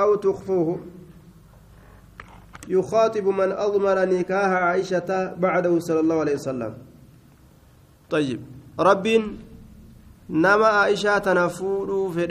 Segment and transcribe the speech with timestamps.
[0.00, 0.80] أو تخفوه.
[2.68, 6.74] يخاطب من أضمر نكاح عائشة بعده صلى الله عليه وسلم.
[8.10, 8.40] طيب
[8.80, 9.06] رب
[10.30, 12.24] نما عائشة تنفور في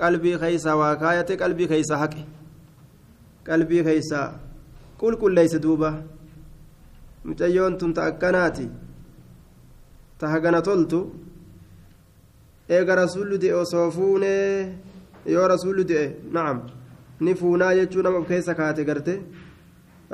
[0.00, 2.16] قلبي خيسا وكاية قلبي خيسا حق
[3.48, 4.40] قلبي خيسا.
[4.98, 6.02] كل كل ليس دوبة
[7.24, 8.68] متيون تنتأكناتي
[10.18, 11.08] تهجنا تلتو
[12.70, 14.72] eega rasuulli de'e osoo fuunee
[15.26, 16.60] yoo rasuulli de'e na'am
[17.20, 19.14] ni fuunaa jechuu nama keessa kaate garte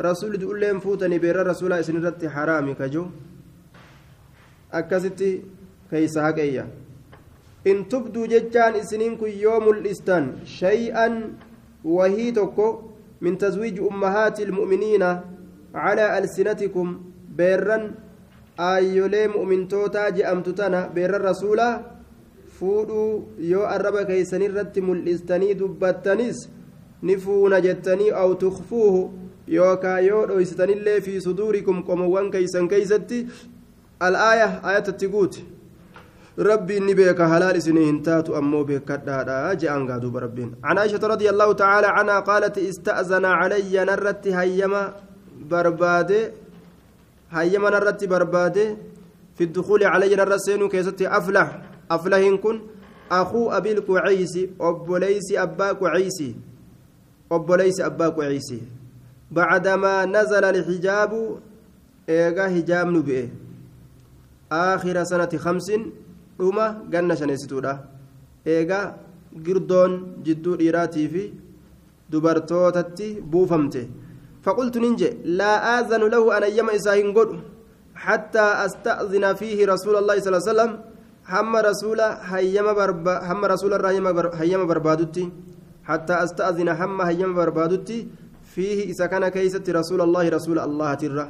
[0.08, 3.06] rasuulli du'ulleen fuutanii beera rasuulaa isinirratti haraami kajoo
[4.80, 5.30] akkasitti
[5.90, 6.66] keeysa haqeeyya
[7.64, 11.16] in tubduu jechaan isiniin kun yoo mul'istan shay'an
[11.84, 12.68] wahii tokko
[13.20, 15.10] min tazwiiji ummahaati ilmu'miniina
[15.72, 16.96] calaa alsinatikum
[17.36, 17.84] beerran
[18.58, 21.95] aayyolee mu'mintootaa je'amtu tana beerran rasuulaa
[22.58, 26.48] fuudhuu yoo arraba keeysanirratti mul'istanii dubbattanis
[27.02, 29.02] ni fuuna jettanii aw tukfuuhu
[29.56, 33.26] yookaa yoo dhoysitanillee fi suduurikum qomowwan keeysan keeysatti
[34.00, 35.44] al'aaya ayatatti guute
[36.86, 41.30] ni beeka halaal isinii hin taatu ammoo beekadhaadha je'an gaa duuba rabbiin عن عائشة رضي
[41.30, 44.94] الله تعالى عنها قالت استأذن علي نرت هيما
[45.50, 46.32] بربادة
[47.30, 48.76] هيما نرت بربادة
[49.36, 51.08] في الدخول علي نرت سينو كيستي
[51.88, 52.60] aflahiin kun
[53.10, 56.36] akuu abil qucaysi obboleysi abbaa qucaysi
[57.30, 58.62] obboleysi abbaa qucaysi
[59.30, 61.20] bacdamaa nazala alxijaabu
[62.08, 63.24] eega hijaabnu bu'e
[64.50, 65.92] aakhira sanati kamsin
[66.38, 67.72] dhuma ganna shaneessituudha
[68.54, 68.80] eega
[69.46, 69.92] girdoon
[70.26, 71.24] jidduu dhiiraatii fi
[72.10, 73.88] dubartootatti buufamte
[74.46, 75.08] فقلت ننجي
[75.40, 77.10] لا آذن له أن يما إساهن
[77.94, 80.72] حتى أستأذن فيه رسول الله صلى الله عليه وسلم
[81.32, 85.30] hamma rasuula hayyama barba hamma rasuula irraa hayyama barbaadutti
[85.82, 88.06] hattaa asta'zina hamma hayyama barbaadutti
[88.54, 91.26] fiihi isa kana keeysatti rasuula allahi rasuula allahatirra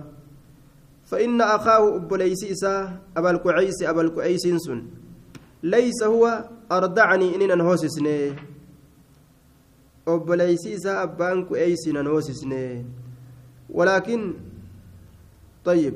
[1.06, 4.83] فإن أخاه أبليس إسا أبا القعيس أبا القعيس سن
[5.62, 8.35] ليس هو أردعني إن نهوسسني
[10.08, 12.85] أبليس إسا أبان قعيس نهوسسني
[13.70, 14.35] ولكن
[15.64, 15.95] طيب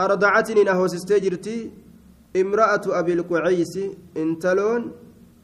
[0.00, 1.70] أرضعتني نهوسستي جرتي
[2.40, 3.74] امرأة أبي القعيس
[4.16, 4.82] انتلون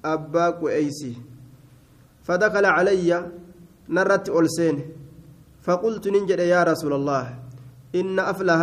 [0.05, 1.01] أبا قعيس.
[2.25, 3.31] فدخل علي
[3.89, 4.77] نرت ألسين
[5.63, 7.39] فقلت ننجد يا رسول الله
[7.95, 8.63] إن أفله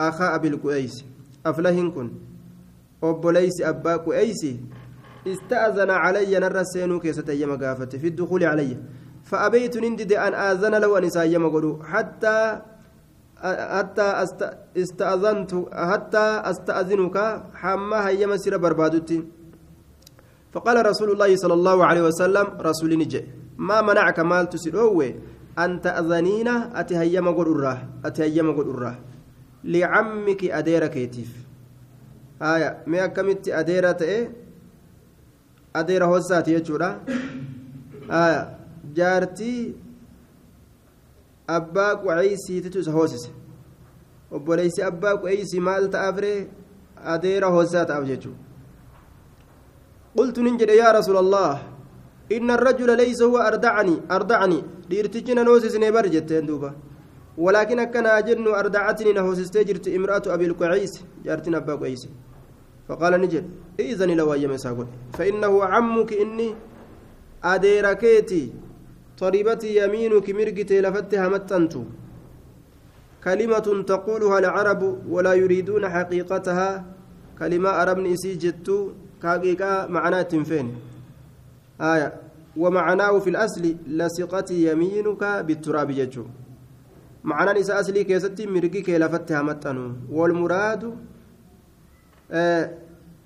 [0.00, 1.04] أخا أبي القعيس.
[1.46, 2.08] أفلهن كن.
[3.02, 4.42] أبوليس أبا قعيس.
[5.26, 7.56] استأذن علي نرسين كيسة أيام
[7.96, 8.76] في الدخول علي.
[9.24, 11.08] فأبيت نندد أن آذن له أن
[11.82, 12.60] حتى
[13.44, 14.08] حتى
[14.76, 17.16] استأذنت حتى أستأذنك
[17.54, 19.24] حما هي مسير بربادتي
[20.52, 23.24] فقال رسول الله صلى الله عليه وسلم رسول نجي
[23.58, 25.14] ما منعك مال تسيروه؟
[25.58, 28.98] أن تأذنينا أتهيم قدرة أتهيم قدرة.
[29.64, 31.30] لعمك أدير كيتيف.
[32.42, 34.28] آية ما كمت أدير تأه
[35.76, 37.00] أدير هوسات يجورا.
[38.10, 38.56] آية
[38.94, 39.74] جارتي
[41.46, 43.30] abbaa qucaysiititu isa hoosise.
[44.30, 46.48] Obboleessi abbaa qucaysi maal ta'aafree
[47.04, 48.44] adeera hoosaa ta'aaf jechuudha.
[50.18, 51.52] قلت ننجد يا رسول الله
[52.32, 54.58] إن الرجل ليس هو أردعني أردعني
[54.90, 56.70] ديرتجنا نوسس نبر جتين دوبا
[57.38, 60.94] ولكن أكن أجن أردعتني نهوسس تجرت امرأة أبي القعيس
[61.24, 62.02] جارتنا أبا قعيس
[62.88, 63.44] فقال نجد
[63.80, 64.56] إذن لو أيام
[65.18, 66.48] فإنه عمك إني
[67.44, 68.42] أديركيتي
[69.18, 71.74] طريبت يمينك مرقتي لفتها متنت
[73.24, 76.94] كلمة تقولها العرب ولا يريدون حقيقتها.
[77.38, 78.78] كلمة أربني إسي جتو
[79.22, 80.66] كحقيقة معناه فين
[81.80, 82.08] آية
[82.56, 83.64] ومعناه في الأصل
[83.98, 86.24] لصقت يمينك بالتراب جتو
[87.24, 89.86] معنى نساء أصلي كيستي مرقك لفتها متنو
[90.16, 90.82] والمراد
[92.30, 92.64] آه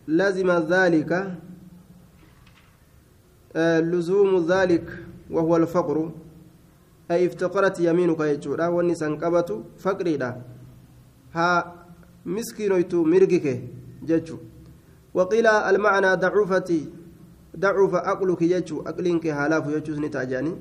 [0.08, 1.10] لزم ذلك
[3.56, 4.86] آه لزوم ذلك
[5.30, 6.10] وهو الفقر.
[7.10, 10.42] أي افتقرت يمينك يجودا واني سنقبت فقري دا
[11.34, 11.48] ها
[12.26, 13.46] مسكينويتو مرقك
[14.08, 14.38] ججو.
[15.14, 16.80] وقيل المعنى ضعفتي
[17.56, 18.76] ضعف عقلك يجو.
[18.86, 20.54] عقلك هالاف يجو نتاجاني.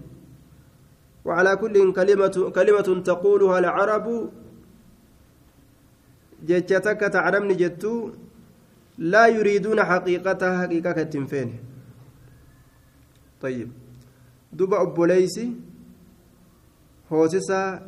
[1.26, 4.30] وعلى كل كلمة كلمة تقولها العرب.
[6.48, 8.12] جتك تعلمني جتو.
[8.98, 11.50] لا يريدون حقيقتها حقيقة التنفين
[13.42, 13.70] طيب.
[14.54, 15.52] Duba obboleeysi
[17.10, 17.82] hoosisaa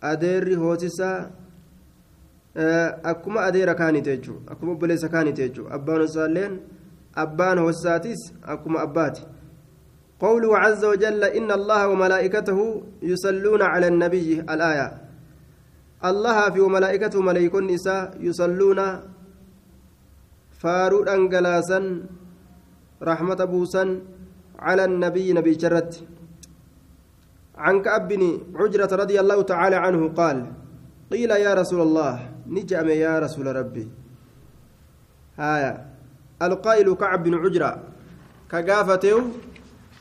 [0.00, 1.30] adeerri hoosisaa
[3.02, 6.60] akkuma adeera kaanite jechuudha akkuma obboleessa kaanite jechuudha abbaan hoosisaalleen
[7.14, 9.22] abbaan hoosisaatis akkuma abbaati
[10.20, 12.58] قوله عز وجل إن الله وملائكته
[13.02, 14.88] يصلون على النبي الآية
[16.04, 18.80] الله في وملائكته ملائكة النساء يصلون
[20.60, 21.80] فارود أنجلاسا
[23.02, 23.84] رحمة بوسا
[24.66, 25.92] على النبي نبي جرت.
[27.54, 28.22] عن كعب بن
[28.54, 30.38] عجرة رضي الله تعالى عنه قال
[31.12, 32.14] قيل يا رسول الله
[32.46, 33.86] نجأم يا رسول ربي.
[35.38, 35.72] هايا
[36.42, 37.72] القائل كعب بن عجرة
[38.50, 39.16] كقافته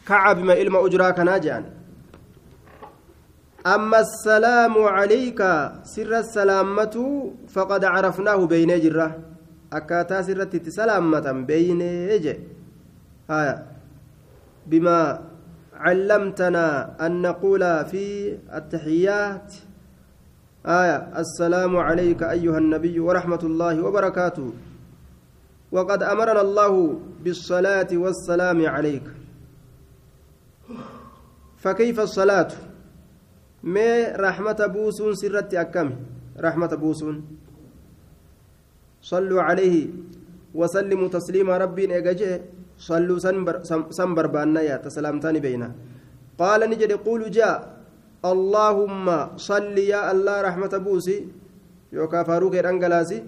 [0.08, 1.64] كعب ما إلما أجرا كناجان.
[3.66, 5.40] أما السلام عليك
[5.84, 6.96] سر السلامة
[7.48, 9.10] فقد عرفناه بين جرة.
[9.74, 12.36] أكاتا سرت سلامة بين يجي
[13.30, 13.73] هايا.
[14.68, 15.20] بما
[15.74, 19.54] علمتنا أن نقول في التحيات.
[20.66, 24.54] آية السلام عليك أيها النبي ورحمة الله وبركاته.
[25.72, 29.04] وقد أمرنا الله بالصلاة والسلام عليك.
[31.58, 32.52] فكيف الصلاة؟
[33.64, 35.90] ما رحمة بوسون سرت أكم؟
[36.40, 37.16] رحمة بوسون.
[39.02, 39.88] صلوا عليه
[40.56, 42.42] وسلموا تسليما ربي إيجاجي
[42.78, 43.20] صلوا
[44.00, 45.70] سنبر بأننا يا تسلامتان بينا
[46.40, 47.56] قال نجد قول جاء
[48.26, 51.18] اللهم صل يا الله رحمة بوسي
[51.94, 53.20] يوكا فاروق الأنجلاسي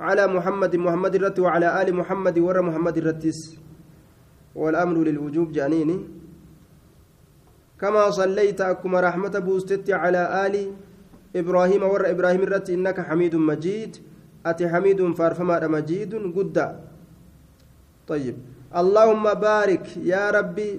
[0.00, 3.38] على محمد محمد الرت وعلى آل محمد ور محمد الرتيس
[4.54, 5.98] والأمر للوجوب جانيني
[7.80, 10.54] كما صليت أكما رحمة بوستت على آل
[11.36, 13.92] إبراهيم ور إبراهيم الرت إنك حميد مجيد
[14.46, 16.56] أتي حميد فارفما مجيد قد
[18.06, 18.36] طيب
[18.80, 20.70] اللهم بارك يا ربي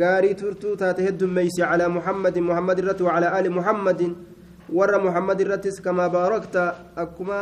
[0.00, 4.00] قاري ترتو تاتهد ميسي على محمد محمد الرت وعلى آل محمد
[4.76, 6.56] ور محمد الرتس كما باركت
[7.02, 7.40] أكما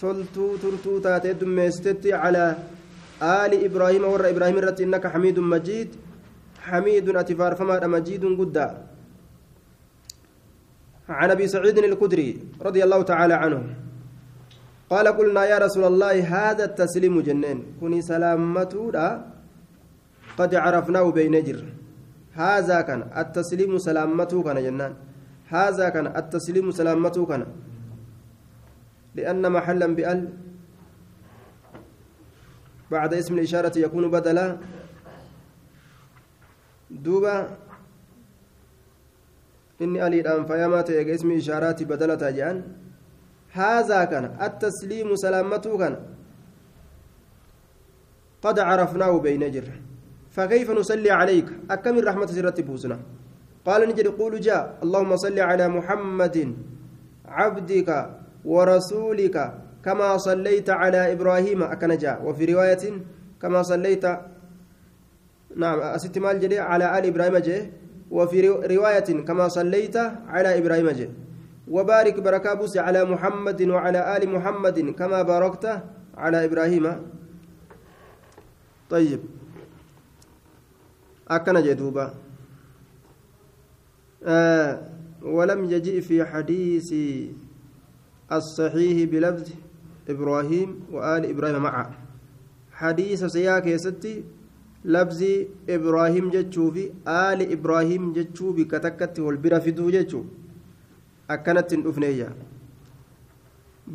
[0.00, 2.44] تلتو ترتو تاتهد ميستت على
[3.42, 5.90] آل إبراهيم ور إبراهيم الرت إنك حميد مجيد
[6.68, 8.68] حميد أتفار فما مجيد قدا
[11.08, 12.30] عن أبي سعيد الكدري
[12.66, 13.62] رضي الله تعالى عنه
[14.92, 17.58] قال قلنا يا رسول الله هذا التسليم جنين.
[17.80, 18.80] كوني سلامته
[20.38, 21.64] قد عرفناه بين جر.
[22.42, 24.92] هذا كان التسليم سلامته كان جنان.
[25.48, 27.42] هذا كان التسليم سلامته كان.
[29.16, 30.20] لأن محلا بأل
[32.92, 34.46] بعد اسم الإشارة يكون بدلا.
[37.04, 37.36] دوبا
[39.82, 42.56] إني ألي الآن فيامات اسم إشارات بدلة جان
[43.52, 45.96] هذا كان التسليم سلامته كان.
[48.42, 49.68] قد عرفناه بين جر.
[50.30, 52.98] فكيف نصلي عليك؟ أكم الرحمة سرت بوسنا؟
[53.66, 54.78] قال نجد قول جاء.
[54.82, 56.36] اللهم صل على محمد
[57.28, 57.88] عبدك
[58.44, 59.36] ورسولك
[59.84, 61.62] كما صليت على إبراهيم.
[61.62, 62.24] أكن جاء.
[62.24, 62.84] وفي رواية
[63.42, 64.04] كما صليت
[65.56, 67.70] نعم أست مال على آل إبراهيم جاء.
[68.10, 69.96] وفي رواية كما صليت
[70.28, 71.10] على إبراهيم جاء.
[71.72, 75.64] وبارك بركابوس على محمد وعلى آل محمد كما باركت
[76.16, 76.84] على إبراهيم.
[78.90, 79.20] طيب.
[81.28, 82.06] أكن جدوبا
[84.24, 84.72] آه
[85.22, 86.88] ولم يجئ في حديث
[88.32, 89.48] الصحيح بلفظ
[90.08, 91.90] إبراهيم وآل إبراهيم معه.
[92.72, 94.24] حديث سياك يستي
[94.84, 95.20] لفظ
[95.68, 100.22] إبراهيم جتشو في آل إبراهيم جتشو بكتكت والبرا فدو جتشو.
[101.34, 102.28] أكنت الأفنية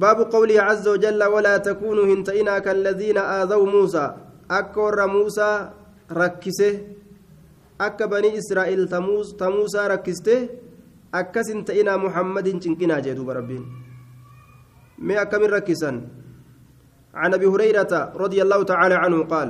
[0.02, 4.06] باب قوله عز وجل ولا تكونوا هنتئنا كالذين آذوا موسى.
[4.60, 5.52] أكور موسى
[6.12, 6.74] ركسه.
[7.80, 8.90] akka banii israa'el
[9.38, 10.36] tamuusaa rakkiste
[11.20, 13.66] akkasin ta'inaa muhammadin cinqinaa jee duuba rabbiin
[14.98, 15.98] mee akkamin rakkisan
[17.18, 19.50] عن أبي هريرة رضي الله تعالى عنه قال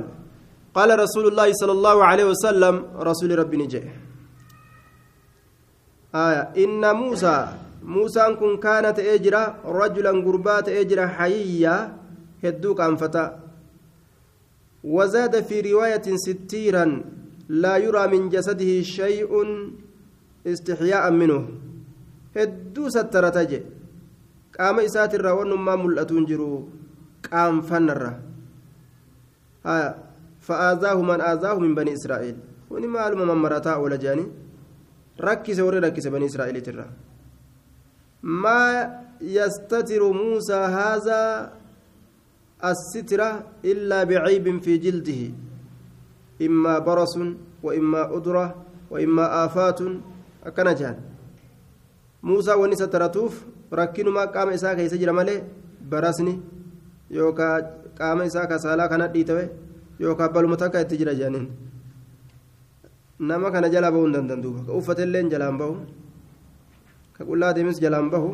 [0.72, 3.82] قال رسول الله صلى الله عليه وسلم رسول ربي نجي.
[6.14, 7.36] آية إن موسى
[7.82, 11.96] موسى كن كانت أجرا رجلا قربات أجرا حييا
[12.44, 13.24] هدوك أنفتا
[14.84, 16.84] وزاد في رواية ستيرا
[17.48, 19.30] لا يرى من جسده شيء
[20.46, 21.48] استحياء منه
[22.36, 23.60] هدو سترتجي
[24.58, 26.68] قام إسات الروان ما ملأتون جرو
[27.32, 28.02] قام فنر
[30.46, 32.36] فآذاه من آذاه من بني إسرائيل
[32.70, 34.26] ونما علم من مرتا ولا جاني
[35.20, 36.86] ركز وري ركز بني إسرائيل ترى
[38.22, 38.62] ما
[39.20, 41.52] يستتر موسى هذا
[42.64, 43.20] الستر
[43.64, 45.20] إلا بعيب في جلده
[46.42, 47.14] إما برص
[47.62, 48.46] وإما أدرة
[48.90, 49.80] وإما آفات.
[50.46, 50.96] أكن جان.
[52.22, 53.34] موسى ونسى ترتوف
[53.72, 55.42] ركنما قام إساء كيس جرى مالي
[55.90, 56.40] برسني
[57.10, 57.48] يوكا
[58.00, 59.46] قام إساء كسالا كانت ديتوي
[60.00, 61.46] يوكا بلمتاكا يتجرى جانين.
[63.18, 65.76] bahuu hin dandan duuba ka uffatellee jalaan bahu
[67.18, 68.30] ka qullaa deemes jalaan bahu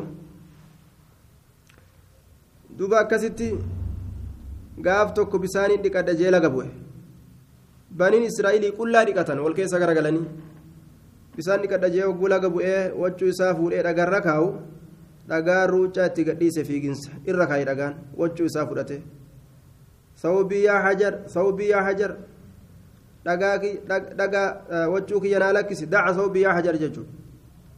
[2.77, 3.47] duuba akkasitti
[4.87, 6.67] gaaf tokko bisaanii dhiqadha jee laga bu'e
[7.99, 10.25] baniin israa'ilii qullaa dhiqatan wal keessa garagalanii
[11.37, 14.47] bisaan dhiqadha jee hogguu laga bu'ee wachuu isaa fuudhee dhagaarra kaa'u
[15.29, 18.97] dhagaa ruucaa itti gadhiise fiiginsa irra kaayi dhagaan wachuu isaa fudhate
[20.23, 22.11] sawbii hajar sawbii hajar
[23.25, 24.47] dhagaa
[24.93, 27.24] wachuu kiyya naa lakkisi daca sawbii hajar jechuudha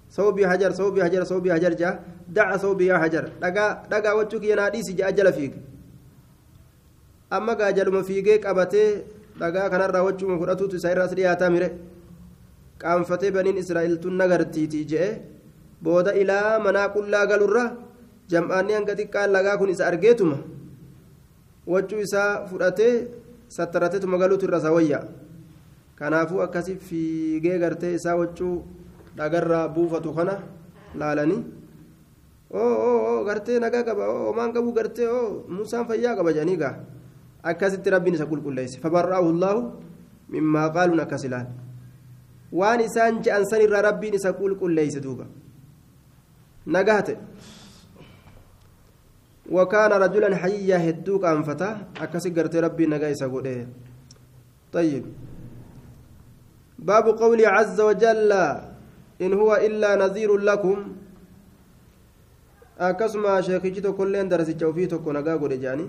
[0.10, 1.94] صوبي هجر صوبي هجر صوبي هجر جاء
[2.30, 5.54] دع صوبي يا هجر دقا دقا وجهك يا ناديسي جاء أجل فيك
[7.34, 8.86] أما قا أجل ما فيك قبته
[9.42, 11.70] دقا كان الرا وجه من فرأته تسير راسري هاتامره
[12.82, 15.22] قام فتي بنين إسرائيل تنغر تيتي جاء
[15.84, 17.66] بودا إلى منا كل قال الرا
[18.32, 20.38] جمعاني أنك تكال لقا كن إسا أرقيتما
[21.68, 22.92] وجه إسا فرأته
[23.56, 25.00] سترته تمغالو ترسويا
[26.00, 28.56] kanaafuu akkasi fiigee gartee isaa wachuu
[29.18, 30.36] dhagarraa buufatu kana
[31.00, 31.42] laalanii
[32.60, 36.74] oo gartee nagaa qaba oo maan qabu gartee oo musaan fayyaa qaba jedhanii gaa
[37.50, 39.62] akkasitti rabbiin isa qulqulleesse fabarra'ahu llaahu
[40.36, 41.48] mimmaa qaaluun akkas ilaal
[42.60, 45.26] waan isaan je'an sanirraa rabbiin isa qulqulleeyse duuba
[46.78, 47.16] nagahate
[49.56, 51.70] وكان رجلا حيا هدوك أنفتا
[52.04, 53.68] أكسي قرتي ربي نجا يسقوده
[54.76, 55.04] طيب
[56.80, 58.32] باب قولي عز وجل
[59.22, 60.78] إن هو إلا نذير لكم
[62.80, 65.86] أكسما شيخيتو كلين درس الجوفيتو كنجا قول جاني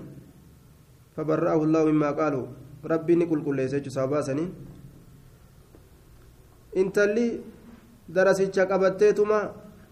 [1.15, 2.45] فبرأه الله مما قالوا
[2.91, 4.45] ربي نقول كل شيء ساباسني
[6.75, 7.41] intalli
[8.15, 9.39] darasicha qabatteetuma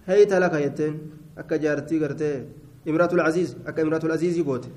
[0.08, 0.94] heyta laka jetteen
[1.41, 2.46] akka jaartii gartee
[2.86, 4.70] imratul aziiz akka imratul aziizii goote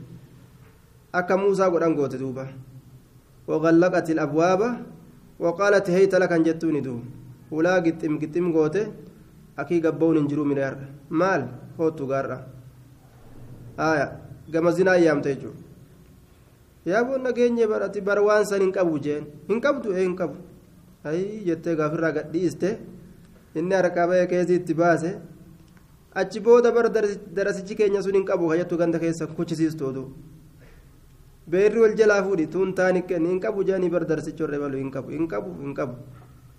[1.12, 2.47] akka muusaa godhan goote duuba
[3.50, 4.62] وغلقت الأبواب
[5.38, 6.81] وقالت هيت لك أن جتوني
[7.50, 8.85] دو ولا قتم قتم قوته
[9.59, 10.75] أكي قبون انجرو من يار
[11.11, 11.42] مال
[11.78, 12.38] خوتو قارة
[13.78, 14.07] آية
[14.54, 15.50] قم زنا أيام تيجو
[16.87, 20.37] يا بو نجيني براتي بروان سن إنكبو جين إنكبتو إيه إنكبو
[21.04, 22.78] ayi jettee gaafirraa gadhiiste
[23.54, 25.11] inni harkaa bahee keessi itti baase
[26.14, 26.88] achi booda bara
[27.37, 30.09] darasichi keenya sun hin qabu hayyattu ganda keessa kuchisiistu oduu
[31.49, 34.90] beerri wal jalaa fuudhi tuun taani kenni hin qabu jedhanii bara darasichi horree balu hin
[34.90, 35.97] qabu hin qabu hin qabu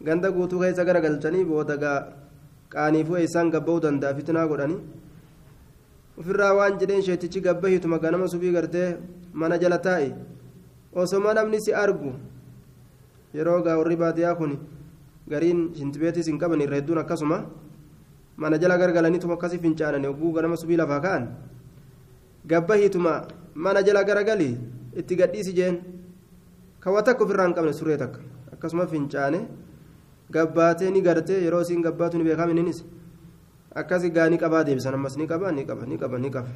[0.06, 1.76] ganda guutuu keessa garagalchanii booda
[2.74, 4.80] qaaniifuu eessaan gabba'uu danda'a fitnaa godhanii
[6.20, 8.90] ofirraa waan jedheen sheetichi gabba hituma ganama subii gartee
[9.34, 10.10] mana jala taa'e
[11.04, 12.12] osoma namni si argu
[13.38, 14.54] yeroo gaa warri baadiyyaa kun
[15.32, 17.38] gariin shintibeetis hin qaban irra hedduun akkasuma
[18.44, 21.24] mana jala gargalaniituma akkasii fincaanan yogguu ganama subii lafaa ka'an
[22.52, 23.14] gabba hiituma
[23.66, 24.50] mana jala garagali
[25.00, 25.76] itti gadhiisi jeen
[26.80, 28.20] kawa takka ofirraa hin qabne surree takka
[28.54, 29.40] akkasuma fincaane
[30.36, 32.84] gabbaatee ni gartee yeroo isiin gabbaatu ni beekame ninis
[33.76, 36.50] akkasi gaa ni qabaa deebisan ammas ni qaba ni qaba ni qaba ni qaba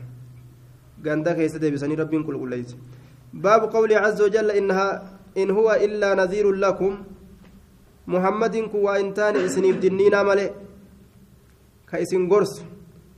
[1.04, 2.76] ganda keessa deebisanii rabbiin qulqulleeyse
[3.34, 7.04] baabu qawlii caza wajalla innahaa إن هو إلا نذير لكم
[8.08, 10.52] محمد كوا إنتان إسنيف دنينا ملئ
[11.92, 12.54] كإسن قرص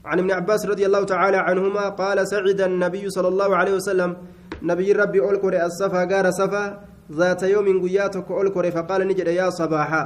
[0.05, 4.17] عن ابن عباس رضي الله تعالى عنهما قال سعد النبي صلى الله عليه وسلم
[4.63, 6.63] نبي ربي أولكر الصفا قار صفا
[7.11, 10.03] ذات يوم قياتك أولكر فقال نجد يا صباحا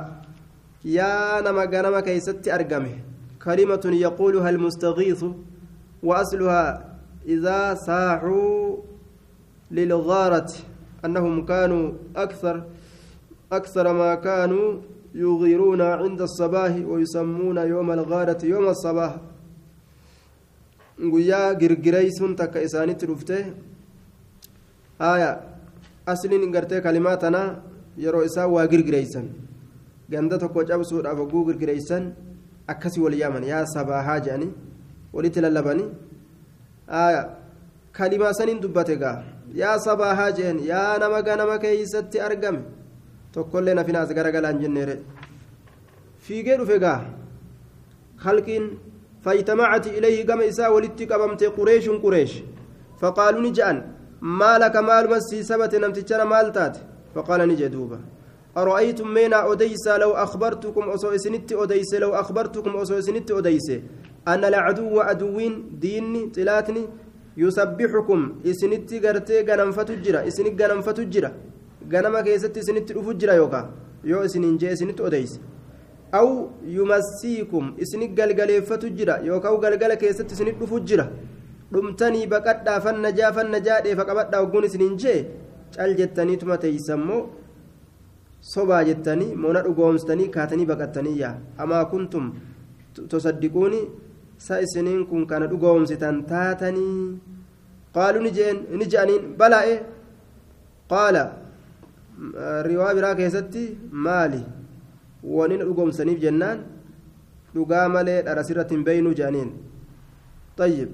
[0.86, 2.96] يا نما قنما كيست أرقمه
[3.46, 5.26] كلمة يقولها المستغيث
[6.04, 6.66] وأصلها
[7.26, 8.78] إذا ساحوا
[9.72, 10.52] للغارة
[11.06, 12.64] أنهم كانوا أكثر
[13.52, 14.82] أكثر ما كانوا
[15.16, 19.14] يغيرون عند الصباح ويسمون يوم الغارة يوم الصباح.
[22.62, 23.54] isaanitti dhufte
[25.00, 25.42] haya
[26.06, 27.42] asliin gartee kalimaa tana
[27.98, 29.26] yeroo isaan waa girgireysan
[30.12, 32.04] ganda tokko cabsuudhaaf hogguu girgireysan
[32.74, 34.52] akkasii wal yaaman yaa sabaahaa jedhanii
[35.16, 35.90] walitti lallabanii
[37.98, 39.18] kalimaa saniin dubbate gaa
[39.62, 42.62] yaa sabaahaa jeen yaa nama ganama keeysatti argame
[43.34, 44.96] tokkollee nafinaas garagalaan jenneere
[46.28, 47.00] fiigee dhufe gaa
[48.26, 48.66] halkiin
[49.26, 52.32] فاجتمعت إليه كما إساء ولدت قبمت قريش قريش
[53.02, 53.78] فقالوا نجأن
[54.40, 56.76] ما لك مال مسي سبت نمتجنا مال تات
[57.16, 58.00] فقال نجدوبا
[58.58, 63.68] أرأيتم مينا أديس لو أخبرتكم أسو إسنت أديس لو أخبرتكم أسو إسنت أديس
[64.28, 66.84] أن العدو عدوين ديني تلاتني
[67.38, 68.20] يسبحكم.
[68.46, 71.32] إسنت غرتي غنمفت جرا إسنت غنمفت جرا
[71.92, 73.62] غنما كيست إسنت رفو جرا يوكا.
[74.04, 75.34] يو إسنين جي إسنت أديس
[76.20, 76.28] أو
[76.78, 77.64] يمسيكم.
[77.84, 81.08] إسنك قلقليفة جرا يوكاو قلقل كيست إسنك رفو جرا
[81.72, 85.20] dhumtanii baqadhaa fannajaa fannajaa dheefa qabadhaa ogguun isiniin jee
[85.76, 87.22] cal jettaniituma teeysammoo
[88.42, 92.32] sobaa jettanii moona dhugoomsitanii kaatanii baqattanii yaa amaa kuntum
[93.14, 93.82] tusaddiquuni
[94.38, 97.20] sa isiniin kun kana dhugoomsitan taatanii
[97.96, 99.76] qaaluu ni je'aniin balaa'e
[100.94, 101.24] qaala
[102.70, 103.66] riwaa biraa keessatti
[104.08, 104.44] maali
[105.40, 106.64] wani dhugoomsaniif jennaan
[107.56, 109.52] dhugaa malee dhara sirratti hin beeynuu je'aniin
[110.58, 110.90] طيب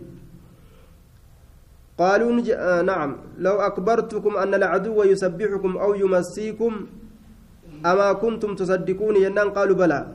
[1.98, 2.42] قالوا.
[2.54, 6.74] آه نعم لو أكبرتكم أن العدو يسبحكم أو يمسيكم
[7.86, 10.08] أما كنتم تصدقون ينان قالوا بلى.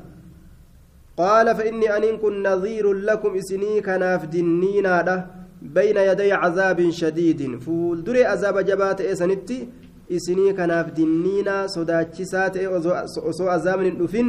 [1.17, 5.27] قال فإني أن كن نظير لكم إسني كناف دنينا
[5.63, 7.61] بين يدي عذاب شديد.
[7.61, 9.69] فول دري عذاب جبات إسنتي
[10.13, 14.29] إسني كناف دنينا صداتشسات أسو عذاب ندفن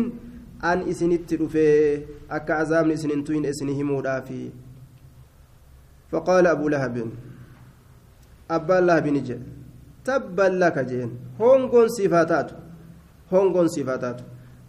[0.64, 4.50] أن إسنتي دفي أكا عذاب إسنتوين إسني همودا في
[6.12, 6.96] فقال أبو لهب
[8.52, 9.38] أبا لهب نجي
[10.06, 11.10] تبا لك جين
[11.42, 12.50] هونغون صفاتات
[13.36, 13.68] هونغون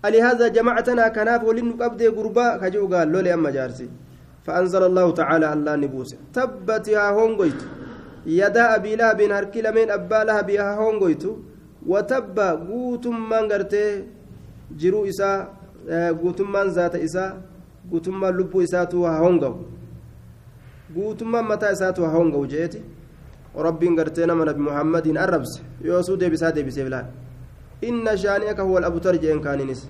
[0.09, 3.89] ألهذا جمعتنا كناف ولن قبضي قربا كجو قال لولي أما جارسي
[4.45, 7.61] فأنزل الله تعالى الله نبوس تبت يا هونغويت
[8.41, 11.25] يدا أبي لهب هركي لمن أبا لهب يا هونغويت
[11.93, 13.85] وتب قوتم من قرتي
[14.81, 15.31] جرو إسا
[16.21, 17.25] قوتم من ذات إسا
[17.91, 19.53] قوتم من لبو إساتو هونغو
[20.97, 22.81] قوتم متى إساتو هونغو جيتي
[23.65, 25.53] ربين قرتي نما نبي محمد أربس
[25.89, 27.07] يوسو ديبسا ديبسي بلان
[27.89, 29.81] إن شانئك هو الأبتر جين كانينس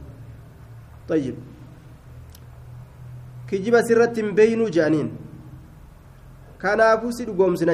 [1.09, 1.37] طيب
[3.49, 5.09] كجيب سرة بينو جانين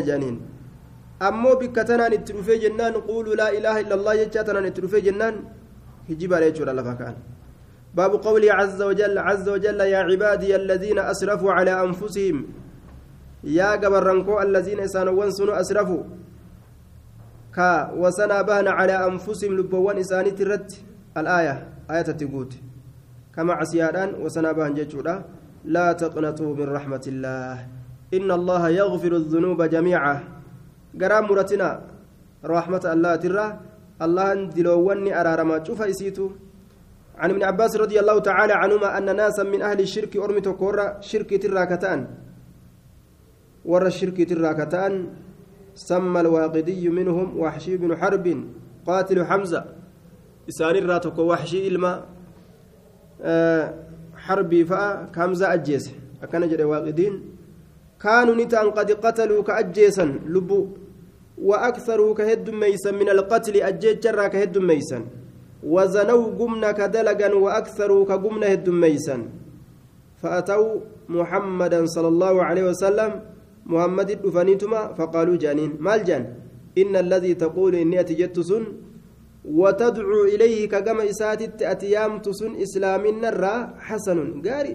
[0.08, 0.36] jaaniin
[1.26, 5.02] ammoo bikka tanaan itti dhufee jennaan quulu laa ilaaha illa allah jechaa tanaan itti dhufee
[5.08, 5.36] jennaan
[6.08, 7.16] hijibaadha jechuudha lafa kaan
[7.94, 12.46] باب قوله عز وجل عز وجل يا عبادي الذين أسرفوا على أنفسهم
[13.44, 16.02] يا قبرنكو الذين إسانوا سنوا أسرفوا
[17.57, 20.71] كا وسنا بهنا على أنفسهم لبوان إساني ترت
[21.16, 21.54] الآية
[21.90, 22.49] آية تقول
[23.35, 25.14] كما عسيادان وسنا بهن جيشودا
[25.64, 27.54] لا تقنطوا من رحمة الله
[28.15, 30.15] إن الله يغفر الذنوب جميعا
[31.00, 31.71] قرام مرتنا
[32.45, 33.47] رحمة الله ترى
[34.04, 36.26] الله دلووني أرارما شوف إسيتو
[37.21, 41.30] عن ابن عباس رضي الله تعالى عنهما أن ناسا من أهل الشرك أرمت كورا شرك
[41.43, 42.00] تراكتان
[43.71, 44.93] ور الشرك تراكتان
[45.88, 48.26] سمى الواقدي منهم وحشي بن حرب
[48.86, 49.62] قاتل حمزة.
[50.49, 51.93] إسان الراتك وحشي إلما
[53.23, 53.75] أه
[54.16, 55.84] حربي فأ كمزة أجيس.
[56.23, 57.14] أكن جري واقدين.
[58.00, 60.60] كانوا نتان قد قتلوا كأجيسا لبو
[61.40, 65.00] وأكثروا كهد ميسا من القتل أجيت جرا كهد ميسا
[65.64, 69.16] وزنوا قمنا كدلقا وأكثروا كقمنا هد ميسا
[70.21, 73.10] فأتوا محمدا صلى الله عليه وسلم
[73.73, 75.71] محمد دفنيتما فقالوا جانين.
[75.87, 76.25] مال جان؟
[76.80, 78.65] إن الذي تقول إني أتجت سن
[79.45, 83.54] وتدعو إليه كجمع إساتت أتيام تسن إسلام النرى
[83.87, 84.19] حسن.
[84.47, 84.73] قاري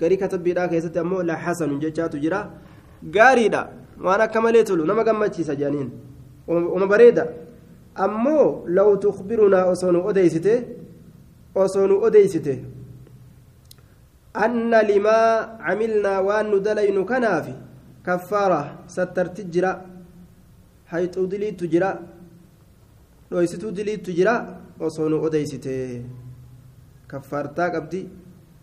[0.00, 2.40] قاري كتب بلا كيست أمو لا حسن جتشات جرا.
[3.14, 3.62] قاري دا.
[4.04, 4.84] وأنا كمالي تلو.
[4.88, 5.88] نما قمتشي سجانين
[6.48, 7.24] وما بريدة
[8.04, 8.38] أمو
[8.76, 10.56] لو تخبرنا أصون أديسته
[11.56, 12.58] أصون أديسته.
[14.44, 15.18] أن لما
[15.66, 17.54] عملنا وأن ندلين كنافي
[18.08, 18.62] كفارة
[18.94, 19.72] سترت جرا
[20.90, 21.92] حيث دليت جرا
[23.30, 24.34] dhoysituu diliittu jira
[24.80, 25.72] osoo nu odeysite
[27.10, 28.00] kaffaartaa qabdi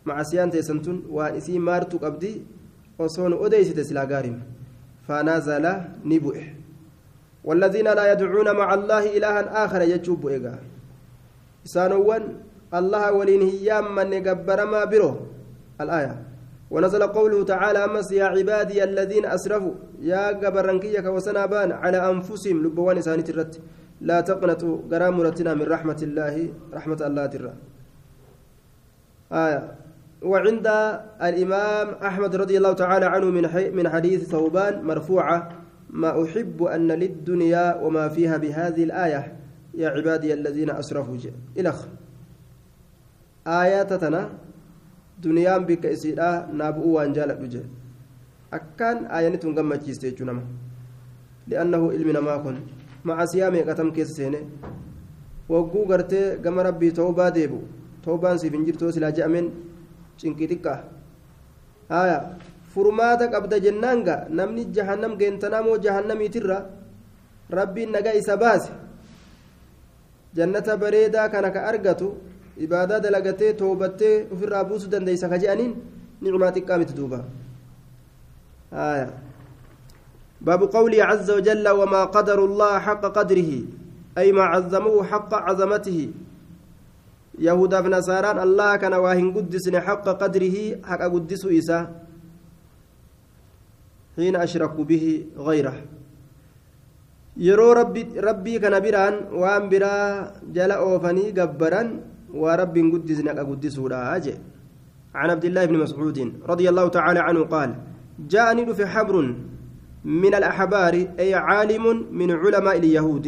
[0.10, 2.32] macasiyaan teessan tun waan isii maartuu qabdi
[3.06, 4.40] osoo nu odeysite silaa gaariin
[5.08, 5.66] فنزل
[6.06, 6.48] نبؤه
[7.44, 10.56] والذين لا يدعون مع الله إلها آخر يجوب إيغا
[11.66, 12.24] إسانوان
[12.74, 15.14] الله ولين هيام من يقبر ما بره
[15.82, 16.16] الآية
[16.76, 23.24] ونزل قوله تعالى أمس يا عبادي الذين أسرفوا يا قبرنكيك وسنابان على أنفسهم لبوان إساني
[23.24, 23.62] ترت.
[24.02, 25.20] لا تقنطوا قرام
[25.60, 27.54] من رحمة الله رحمة الله ترى.
[29.32, 29.62] آية.
[30.22, 30.68] وعند
[31.24, 35.50] الإمام أحمد رضي الله تعالى عنه من من حديث ثوبان مرفوعة
[35.90, 39.36] ما أحب أن للدنيا وما فيها بهذه الآية
[39.74, 41.18] يا عبادي الذين أسرفوا.
[45.24, 47.66] duniyaan bikka isiidhaa naa bu'uu waan jaaladhu jee.
[48.52, 50.42] Akkaan aayanii tun gammachiiste jechuu nama.
[51.48, 52.58] Li'annahu ilmi namaa kun
[53.04, 54.40] macasiyaa meeqatam keessa seene?
[55.50, 57.60] Wagguu gartee gama rabbii toobaa deebu
[58.04, 59.52] toobaan siif hin jirtoo silaa je'ameen
[60.18, 60.80] cinqii xiqqaa.
[61.90, 62.18] Haaya
[62.74, 66.58] furmaata qabda jennaan ga namni jahannam geentanaa moo jahannamiitirra
[67.50, 68.72] rabbiin nagaa isa baase?
[70.36, 72.08] Jannata bareedaa kana ka argatu
[72.58, 75.74] ibaadaa dalagatee toobattee ofirraa buusuu dandeeysa ka je'aniin
[76.22, 77.26] nicmaa xiqqaa miti duuba
[80.46, 83.52] باب قوله عز وجل وما قدر الله حق قدره
[84.18, 86.00] أي ما عظموه حق عظمته
[87.40, 91.92] yahudaaf nasaaraan allaha kana waa hin guddisne haqa qadrihi haqa guddisu isa
[94.16, 95.84] xiina ashrakuu bihi gayrahu
[97.36, 102.00] yeroo rabbii kana biraan waan biraa jala oofanii gabbaran
[102.32, 104.40] guddisne haqa guddisuudha jee
[105.16, 107.76] عن عبد الله بن مسعود رضي الله تعالى عنه قال
[108.20, 109.16] جاءني في حبر
[110.04, 113.28] من الأحبار أي عالم من علماء اليهود.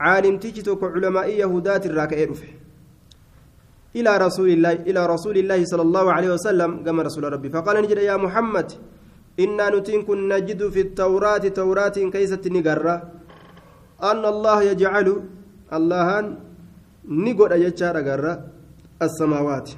[0.00, 2.30] عالم تجتك علماء يهودات الراكئ
[3.98, 7.98] إلى رسول الله إلى رسول الله صلى الله عليه وسلم كما رسول ربي فقال نجد
[7.98, 8.68] يا محمد
[9.42, 12.94] إنا نتين كن نجد في التوراة توراة كيسة نقرة.
[14.02, 15.08] أن الله يجعل
[15.72, 16.08] الله
[17.08, 18.44] نقول أجتشار قرة
[19.02, 19.70] السماوات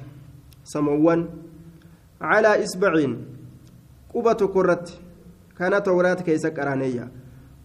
[0.63, 1.29] سموان
[2.21, 2.93] على إسبع
[4.13, 4.99] قبة كرت
[5.57, 7.11] كان توراة كيسة قرانية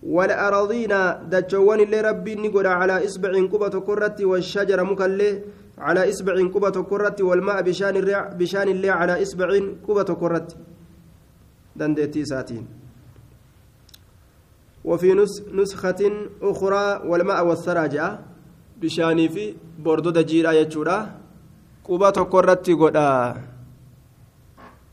[0.02, 0.92] والأراضين
[1.30, 5.42] دجوان اللي ربي نقول على إسبع قبة كرت والشجر مكلي
[5.78, 9.48] على إسبع قبة كرت والماء بشان الرع بشان اللي على إسبع
[9.88, 10.56] قبة كرت
[11.76, 12.66] دندتي ساتين
[14.84, 15.14] وفي
[15.52, 17.46] نسخة أخرى والماء
[18.76, 21.10] والثراجة بشاني في بوردو دجيرا يجورا
[21.84, 23.36] قبة كرت قدا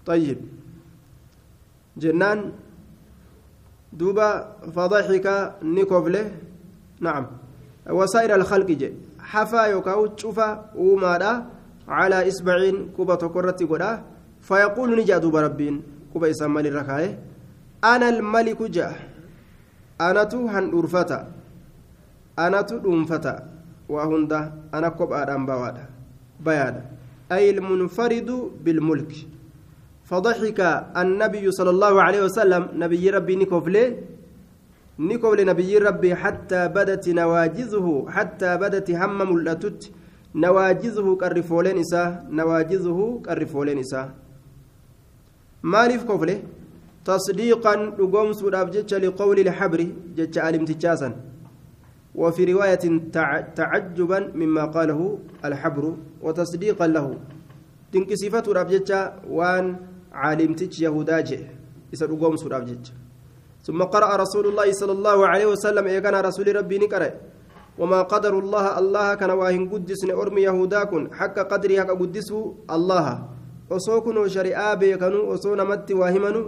[0.06, 0.40] طيب
[1.98, 2.52] جنان
[3.94, 6.32] دوبا فضحك نيكوفله
[7.02, 7.26] نعم
[7.90, 11.46] وسائر الخلق جي حفا يوكاو تشوفا ومادا
[11.88, 14.04] على إسبعين كوبا تكرتي قدا
[14.42, 15.82] فيقول نجا دوبا ربين
[16.14, 17.20] كوبا يسمى الركاية
[17.84, 19.10] أنا الملك جاء
[20.02, 20.72] أنا تو هن
[22.40, 23.53] أنا تو أنفتا
[23.94, 24.40] وهندا
[24.78, 25.86] أنا كوب آدم بوادا
[26.46, 26.84] بيادا
[27.36, 28.30] أي المنفرد
[28.64, 29.14] بالملك
[30.10, 30.60] فضحك
[31.02, 33.84] النبي صلى الله عليه وسلم نبي ربي نيكوفلي
[35.08, 39.82] نيكوفلي نبي ربي حتى بدت نواجزه حتى بدت هم ملأتت
[40.44, 44.10] نواجزه كالرفولين إساه نواجزه كالرفولين إساه
[45.74, 46.38] مالف كوفلي
[47.06, 49.82] تصديقا لقوم سوداف جتش لقول الحبر
[50.18, 51.10] جتش ألم تجاسا
[52.16, 52.86] وفي رواية
[53.56, 55.02] تعجبا مما قاله
[55.46, 55.84] الحبر
[56.22, 57.08] وتصديقا له.
[57.94, 58.92] تنكسفة رابجتش
[59.30, 59.66] وان
[60.14, 61.42] عالمتش يهودا جه.
[61.94, 62.90] إذا رقوم سوراب جج
[63.62, 67.12] ثم قرأ رسول الله صلى الله عليه وسلم كان رسول ربي نقرأ
[67.78, 71.14] وما قدر الله الله كان واهن قدس أرمي يهودا كن.
[71.14, 73.08] حق قدري حق قدسه الله.
[73.70, 76.44] وصوكن وشريعة بيكنو وصو نمت واهمنو.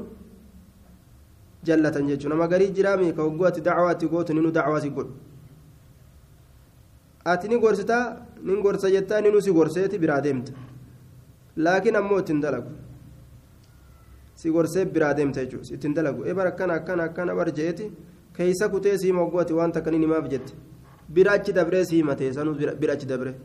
[1.66, 4.30] جلة جج نما قري جرامي كوغوات دعوات قوت.
[7.26, 8.04] ati ni gorsitaa
[8.44, 10.52] nin gorsa jettaa ni nusi gorseeti biraa deemta
[11.56, 12.70] laakiin ammoo ittiin dalagu.
[14.36, 15.74] Si gorsee biraa deemta jechuudha.
[15.76, 16.26] Ittiin dalagu.
[16.26, 17.92] Ebar akkana akkana akkana bar jeeti
[18.34, 20.54] keessa kutee sii moggooti waan takka ni himaaf jette.
[21.14, 23.36] Bira dabree sii matee sanuu bira dabree.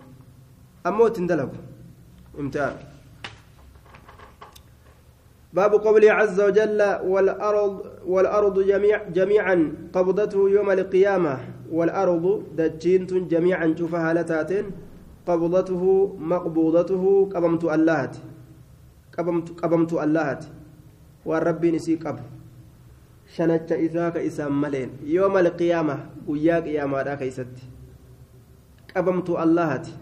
[0.84, 1.56] Ammoo ittiin dalagu.
[2.38, 2.99] Imtihana.
[5.52, 11.38] باب قوله عز وجل والأرض والأرض جميع جميعا قبضته يوم القيامة.
[11.72, 14.64] والأرض دجينت جميعا شوفها لتاتين
[15.26, 15.82] قبضته
[16.18, 18.16] مقبوضته قبمت اللهت.
[19.18, 20.44] قبمت قبمت اللهت.
[21.26, 22.22] rabbiin isii qabu
[23.36, 27.62] shanacha isaa ka isaan maleen yooma alqiyaama guyyaa qiyaamaadhaa keeysatti
[28.94, 29.92] qabamtu allahati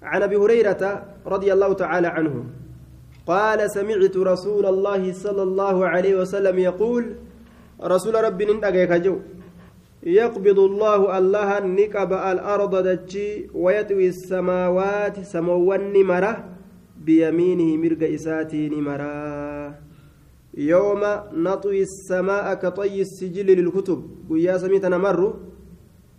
[0.00, 0.82] عن أبي هريرة
[1.26, 2.34] رضي الله تعالى عنه.
[3.30, 7.04] قال سمعت رسول الله صلى الله عليه وسلم يقول
[7.92, 9.16] رسول ربي نندقيك جو
[10.18, 13.28] يقبض الله الله نكب الأرض دجي
[13.64, 16.32] ويطوي السماوات سموان مره
[17.06, 19.14] بيمينه مرق اساتي نمرا
[20.72, 21.02] يوم
[21.44, 25.32] نطوي السماء كطي السجل للكتب ويا سميتنا مروا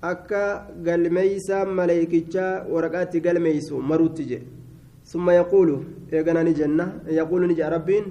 [0.10, 4.39] akka galmeeysaa maleeykichaa waraqaatti galmeeysu maruutti je
[6.12, 6.86] eegana ni jenna
[7.19, 8.06] yaquulu ni jea rabbiin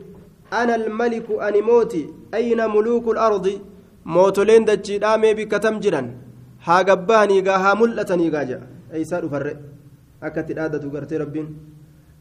[0.51, 3.55] ana almaliku ani mooti ayna muluuku lardi
[4.05, 6.09] mootoleen dachiidhaa mee bikka tam jiran
[6.67, 8.63] haa gabbaaniigaa haa mul'ataniigaa jea
[8.95, 9.53] eeysaa dhufarre
[10.29, 11.51] akkatti dhaadatu gartee rabbiin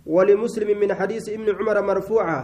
[0.10, 2.40] ولمسلم من حديث ابن عمر مرفوعة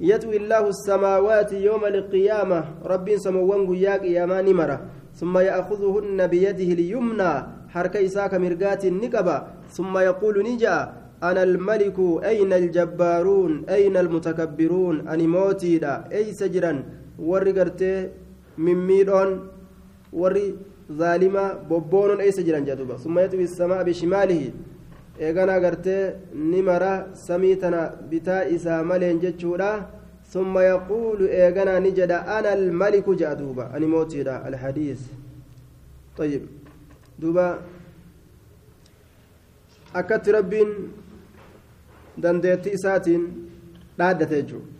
[0.00, 4.78] يطوي الله السماوات يوم القيامة رب سموان قياك يا نمرة
[5.14, 7.32] ثم يأخذهن بيده اليمنى
[7.72, 9.36] حركة إساك مرقات النكبة
[9.76, 10.76] ثم يقول نجا
[11.22, 16.04] أنا الملك أين الجبارون؟ أين المتكبرون؟ أني موتي دا.
[16.12, 16.72] أي سجرا
[17.18, 18.08] وري قرتي
[18.58, 19.48] من ميدون
[20.12, 20.54] وري
[20.92, 24.50] ظالمة بوبون أي سجرا جدوبا ثم يطوي السماء بشماله.
[26.34, 29.86] ni mara samii tana bitaa isaa maleen jechuudha
[30.32, 35.00] ثم يقول إيغانا نجد أنا الملك جاء دوبا أني موتي الحديث.
[36.18, 36.42] طيب.
[37.18, 37.58] دوبا.
[39.96, 40.70] akkatti rabbiin
[42.22, 43.22] dandeettii isaatiin
[43.98, 44.76] dhaaddate jechuudha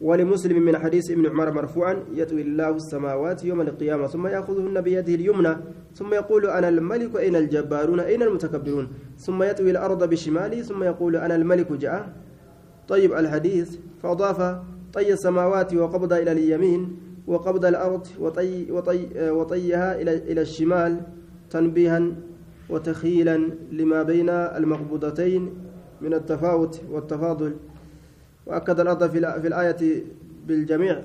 [0.00, 5.56] ولمسلم من حديث ابن عمر مرفوعا يطوي الله السماوات يوم القيامة ثم يأخذهن بيده اليمنى
[5.94, 11.34] ثم يقول أنا الملك أين الجبارون؟ أين المتكبرون؟ ثم يطوي الأرض بشماله ثم يقول أنا
[11.36, 12.12] الملك جاء.
[12.88, 14.60] طيب الحديث فأضاف
[14.92, 21.00] طي السماوات وقبض إلى اليمين وقبض الأرض وطي, وطي, وطيها إلى, إلى الشمال
[21.50, 22.02] تنبيها
[22.70, 23.36] وتخيلا
[23.72, 25.50] لما بين المقبوضتين.
[26.02, 27.56] من التفاوت والتفاضل
[28.46, 30.04] وأكد الأرض في الآية
[30.46, 31.02] بالجميع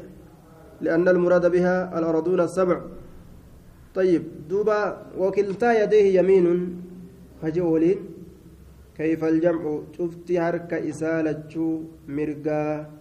[0.82, 2.82] لأن المراد بها الأرضون السبع.
[3.96, 6.82] طيب دوبا وكلتا يديه يمين
[7.42, 7.98] فجولين
[8.98, 12.92] كيف الجمع؟ شفتي هركة إسالة مرقا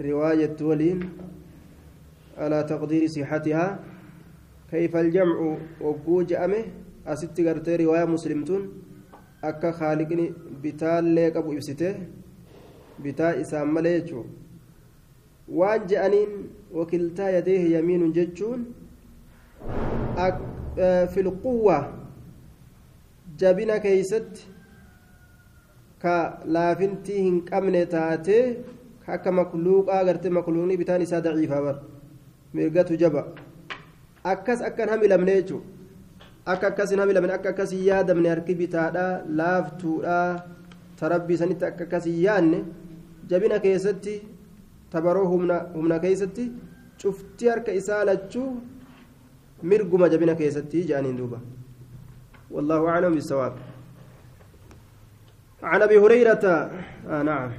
[0.00, 1.00] رواية ولين.
[2.38, 3.78] على تقدير صحتها.
[4.70, 6.64] كيف الجمع؟ وجوج أمه
[7.06, 8.85] أست رواية مسلمتون
[9.50, 10.26] akka haaliqni
[10.62, 11.88] bitaallee qabu ibsite
[13.02, 14.26] bitaa isaan malee jechuun
[15.58, 16.32] waan je'aniin
[16.78, 18.66] wakiltaa yadeehi yamiinuun jechuun
[20.26, 21.76] e, filquwwa
[23.42, 24.48] jabina keeysatti
[26.04, 26.16] ka
[26.58, 28.42] laafintii hin qabne taatee
[29.18, 31.78] akka makluuqaa agartee makluuqni bitaan isaa daciifaa bar
[32.58, 33.26] mirgatu jaba
[34.34, 35.75] akkas akkan hamilamnee jechuudha.
[36.46, 40.30] Akka akkasin hamilamne akka akkasin yaadamne harki bitaadhaa laaftuudhaa
[41.00, 41.38] tarabbii
[41.70, 42.60] akka akkasin yaadne.
[43.30, 44.14] jabina keessatti
[44.90, 45.26] tabaroo
[45.74, 46.44] humna keessatti
[47.02, 48.50] cuftii harka isaa lachuu
[49.62, 51.40] mirguma jabina keessatti jedhaniin duuba
[52.50, 53.54] والله أعلم بالصواب
[55.62, 56.44] عن أبي هريرة
[57.10, 57.50] آه نعم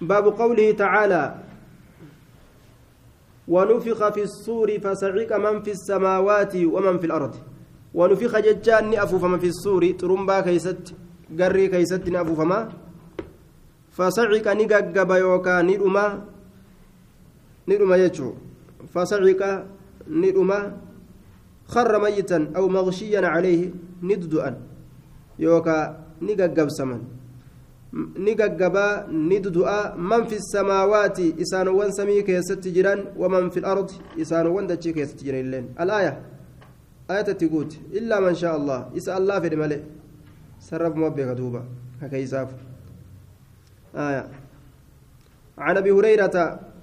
[0.00, 1.34] باب قوله تعالى
[3.48, 7.34] ونفخ في الصور فصعق من في السماوات ومن في الأرض.
[7.94, 10.94] ونفخ ججان أفوف من في الصور ترمبا كيست
[11.40, 12.68] قري كيست أفوف ما.
[13.96, 16.06] فصعق نججب يوكا ندما
[17.68, 18.28] ندما يجو.
[18.92, 19.40] فصعق
[20.08, 20.60] ندما
[21.68, 23.70] خر ميتا أو مغشيا عليه
[24.02, 24.50] نددؤا.
[25.38, 25.76] يوكا
[26.22, 27.17] نججب سمن.
[27.92, 35.18] نججبا نددؤا من في السماوات إسانوان سمي كيست جيران ومن في الأرض إسانوان دتشي كيست
[35.24, 36.12] جيران الآية
[37.10, 39.80] آية تقول إلا من شاء الله إسأل الله في الملئ
[40.60, 41.62] سرب مبيك دوبا
[42.02, 42.56] هكيسافو
[43.96, 44.24] آية
[45.58, 46.36] عن أبي هريرة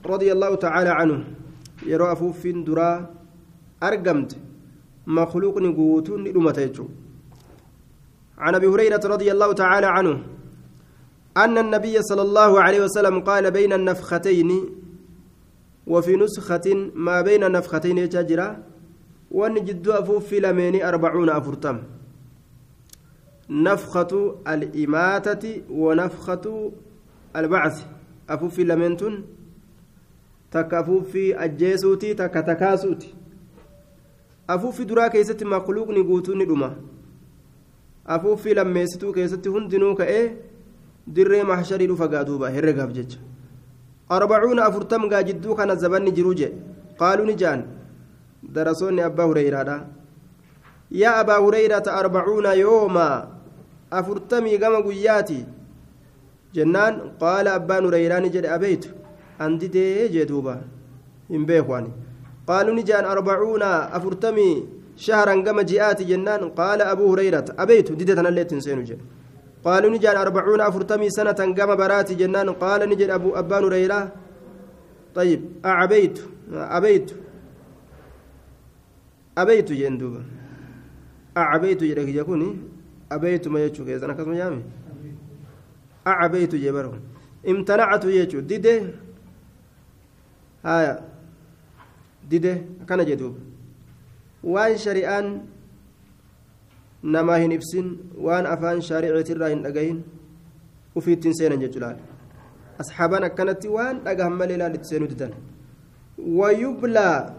[0.06, 1.18] رضي الله تعالى عنه
[1.86, 3.10] يرى أفوف درا
[3.84, 4.32] أرقمت
[5.08, 6.88] مخلوق نقوت لأمتيجو
[8.38, 10.35] عن أبي هريرة رضي الله تعالى عنه
[11.38, 14.52] أن النبي صلى الله عليه وسلم قال بين النفختين
[15.88, 18.58] وفي نسخة ما بين النفختين يجرى
[19.32, 21.78] وأن جد أفوف لمين أربعون أفرتم
[23.50, 26.71] نفخة الإماتة ونفخة
[27.36, 27.86] البعث
[28.30, 29.24] أفوفي لمنتون
[30.56, 33.15] takka afuuffii ajjeesuuti takka takaasuuti
[34.48, 36.69] afuuffii duraa keessatti makluuqni guutuun ni dhuma
[38.15, 40.24] afuuffii lammeessituu keessatti hundinuu ka'ee
[41.08, 43.20] dirree mahsharii dhufa gaaduuba herregaaf jecha
[44.10, 46.58] arbacuuna afurtam gaa jidduu kana zabanni jiruu jedhe
[47.00, 47.63] qaaluu ni ja'an
[48.58, 49.78] darasoonni abbaa hureyraadha
[51.02, 53.08] yaa abaa hureyrata arbacuuna yooma
[54.00, 55.39] afurtamii gama guyyaati
[56.54, 58.89] jennaan qaala abbaan hureyraani jedhe abeytu
[59.39, 60.56] an didee jee duuba
[61.30, 61.82] hin beeku
[62.48, 64.56] qaaluu ni jaan arbacuuna afurtamii
[65.06, 69.04] shahran gama ji'aati jennaan qaala abuu hurayrata abeytu dide tanallee ittiin seenu jedhe
[70.04, 74.06] jaan arbacuuna afurtamii sanatan gama baraati jennaan qaala ni jedhe abuu abbaan hureyraa
[75.15, 76.17] طيب أعبيت
[76.51, 77.08] أبيت
[79.38, 80.21] أبيت جندوبا
[81.38, 82.49] أعبيت جرك يكوني
[83.12, 84.63] أبيت ما يجوك إذا أنا كذا جامي
[86.08, 86.99] أعبيت جبره
[87.47, 88.75] امتنعت يجو ديده
[90.65, 90.97] haya
[92.30, 93.38] dide akkana jedhuub
[94.43, 95.45] waan shari'aan
[97.58, 97.88] ibsin
[98.18, 100.04] waan afaan shaariceetirraa hin dhagahin
[100.96, 101.98] ufiittiin seenan jechuu laal
[102.84, 105.34] asxaabaan akkanatti waan dhagahan malee ilaalitti seenuu didan
[106.39, 107.34] wayublaa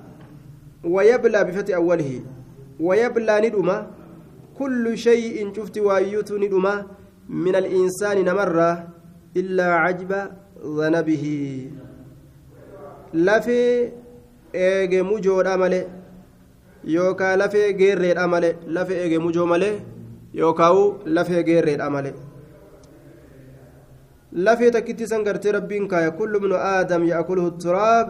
[0.94, 2.22] wayablaa bifati awwalihi
[2.80, 3.76] wayablaa ni dhuma
[4.58, 6.74] kullu shay'in cufti waayyuutu ni dhuma
[7.28, 8.74] min al'insaani namarraa
[9.34, 10.20] illaa cajba
[10.78, 11.36] dhanabihi
[13.28, 13.92] lafee
[14.66, 15.86] eege mujoodha malee
[16.94, 19.74] yookaan lafee geerreedha malee lafee eege mujoo malee
[20.34, 22.14] yookaan lafee geerreedha malee.
[24.32, 28.08] Lafee takkitti san gartee rabbiin kaaya kullu ibnu aadam yaakuluhu turaab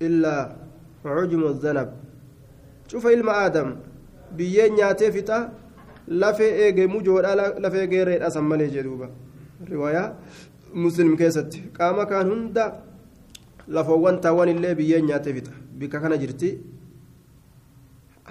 [0.00, 0.42] illaa
[1.02, 1.88] cujmu zanab.
[2.88, 3.68] Cufa ilma aadam
[4.36, 5.38] biyyeen nyaatee fixa
[6.08, 9.08] lafee eegee mujoodha lafee geereedha san malee jedhuuba
[9.70, 10.08] riwaayaa
[10.84, 12.64] muslim keessatti qaama kaan hunda
[13.74, 15.52] lafoowwan taawwan illee biyyeen nyaatee fixa.
[15.78, 16.58] Bikka kana jirti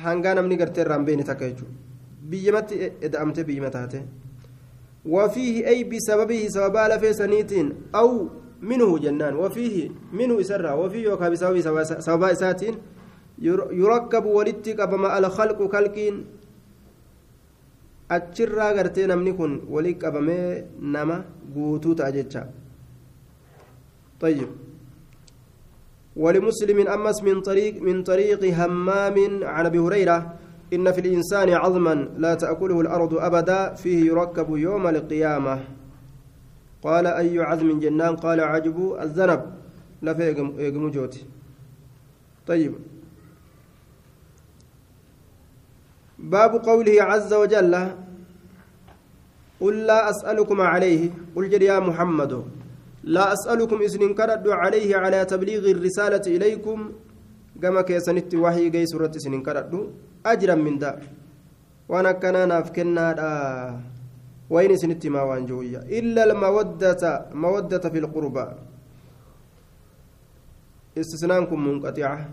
[0.06, 1.76] hangaa namni gartee irraan beene takka jechuudha
[2.32, 2.76] biyyamatti
[3.10, 4.02] eda'amtee biyyama taate
[5.08, 8.28] وفيه أي بسببه سببا لفي سنيتين أو
[8.62, 11.56] منه جنان وفيه منه إسرى وفيه وكا بسبب
[12.08, 12.76] سببا إساتين
[13.82, 16.16] يركب ولدتك بما الخلق كالكين
[18.16, 21.16] achirraa gartee namni kun walii qabamee nama
[21.54, 22.48] guutuu ta'a jecha
[24.22, 24.50] طيب
[26.18, 30.34] ولمسلم أمس من طريق من طريق همام عن أبي هريرة
[30.74, 35.60] إن في الإنسان عظما لا تأكله الأرض أبدا فيه يركب يوم القيامة.
[36.84, 39.42] قال أي عزم جنان؟ قال عجب الذنب.
[40.02, 40.34] لا في
[40.96, 41.26] جوتي.
[42.48, 42.74] طيب.
[46.20, 47.74] باب قوله عز وجل
[49.62, 52.44] قل لا أسألكم عليه قل جل يا محمد.
[53.04, 56.92] لا أسألكم إذن كرد عليه على تبليغ الرسالة إليكم
[57.62, 59.74] كما كيسنت وحي جي سورة إذن كرد.
[60.26, 61.00] أجرا من ذا.
[61.90, 63.06] وأنا كان نافكنا
[64.50, 68.46] وين سنت ما وانجوية إلا المودة مودة في القربى.
[70.98, 72.30] استثناءكم منقطعة.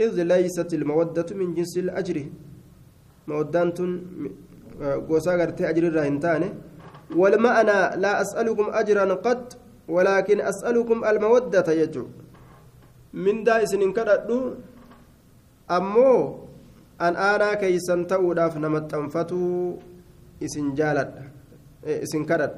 [0.00, 2.18] إذ ليست المودة من جنس الأجر.
[3.28, 3.72] مودان
[5.08, 6.48] gosa gartee ajrirraa hin taane
[7.14, 9.54] والمعنى لا أسألكم أجرا قد
[9.88, 12.06] ولكن أسألكم المودة يجو.
[13.14, 14.54] من دا إسن كردو
[15.70, 16.38] أمو
[17.00, 19.76] أن أنا كيسن توداف نمتنفتو
[20.42, 21.12] إسن جالد
[21.86, 22.56] إسن كرد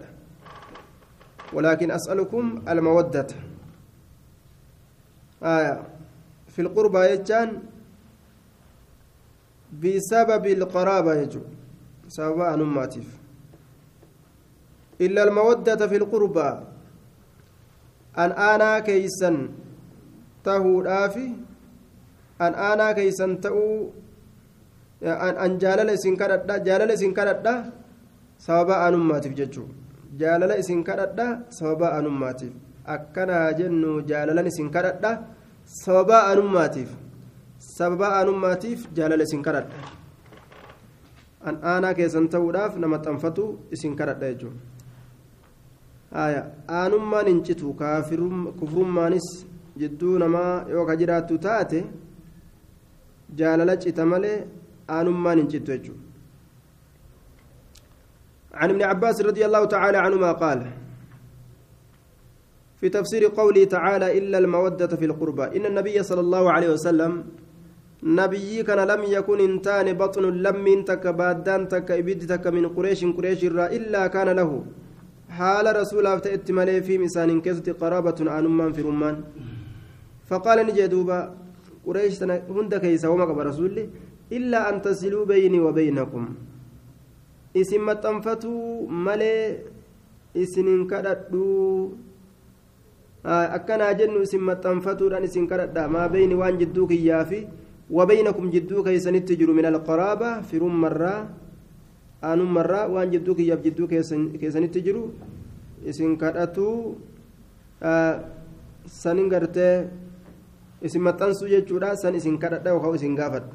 [1.53, 3.27] ولكن أسألكم المودة.
[5.43, 5.83] آية.
[6.49, 7.63] في القربى يجان
[9.83, 11.41] بسبب القرابة يجو.
[12.09, 13.18] سبب أنماتيف
[15.05, 16.51] إلا المودة في القربى.
[18.23, 19.37] أن أنا كيسن
[20.45, 21.27] تهو دافي.
[22.45, 23.61] أن أنا كيسن تأو
[25.27, 27.55] أن أن جالل إسن كردا جالل إسن كردا
[28.47, 29.65] سبب أنماتيف جتشو
[30.21, 31.27] جالل إسن كردا
[31.59, 32.53] سبب أنماتيف.
[32.95, 35.13] أكنا جنو جالل إسن كردا
[35.85, 36.91] سبب أنماتيف.
[37.79, 39.79] سبب أنماتيف جالل إسن كردا
[41.49, 44.59] an aanaa keessan ta'uudhaaf nama xanfatu isin kadhadha jechuudha
[46.13, 47.75] aanummaan hin citu
[48.61, 49.29] kufrummaanis
[49.81, 51.81] jidduu namaa yoo ka jiraattu taate
[53.41, 54.37] jaalala cita malee
[54.89, 56.09] aanummaan hin citu jechuudha.
[58.59, 60.61] عن ابن عباس رضي الله تعالى عنهما قال
[62.81, 67.13] في تفسير قوله تعالى إلا المودة في القربى إن النبي صلى الله عليه وسلم
[68.03, 73.41] نبي كان لم يكن انتان بطن لم تك بادان تك من قريش قريش
[73.79, 74.51] إلا كان له
[75.29, 79.17] حال رسول تأتي ملي في مسان كست قرابة عن أمان في رمان.
[80.29, 81.19] فقال نجي دوبا
[81.87, 82.23] قريش
[82.57, 83.89] هند كيس وما رسول
[84.33, 86.25] إلا أن تصلوا بيني وبينكم.
[87.55, 89.65] isin maxxanfatuu malee
[90.35, 91.97] isinin kadhadhuu
[93.57, 97.41] akkanaa jennu isin maxxanfatuudhaan isin kadhadha maa beyni waan jidduu kiyyaa fi
[97.91, 100.85] وبينكم جدو كيسنت تجروا من القرابة في رم
[102.23, 105.09] وان جدو كي جدو كيسنت تجروا
[105.89, 106.69] إسن كرأتو
[107.83, 108.15] آه
[108.87, 109.89] سنين قرتي
[110.85, 113.47] إسن متنسو جدودا سن إسن كرأتا وخو إسن قافت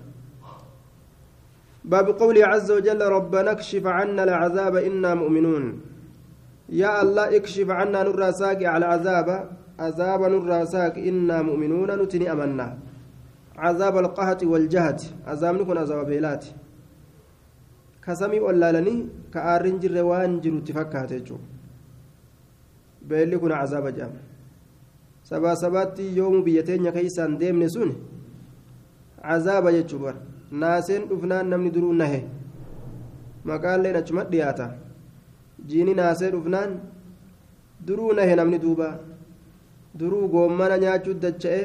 [1.91, 5.65] باب قوله عز وجل ربنا اكشف عنا العذاب إنا مؤمنون
[6.69, 8.21] يا الله اكشف عنا نور
[8.73, 9.27] على عذاب
[9.79, 10.49] عذاب نور
[11.09, 12.67] إنا مؤمنون نتني أمنا
[13.57, 16.09] عذاب القهط والجهد عذاب نكون عذاب
[18.03, 18.95] بيلات كسمي ولالني
[19.33, 21.37] كأرين جر وان جرو تفكات يجو
[23.09, 24.13] بيلي كنا عذاب جام
[25.29, 27.91] سبا سباتي يوم بيتين كيسان ديمن سن
[29.29, 30.15] عذاب يجو بر
[30.51, 32.21] ناسين دفنان نمني درو نهي
[33.47, 34.65] maqaan leen achuma dhiyaata
[35.69, 36.71] jiini naasee dhufnaan
[37.87, 38.87] duruu nahe namni duuba
[39.99, 41.61] duruu goommana nyaachuu dacha'e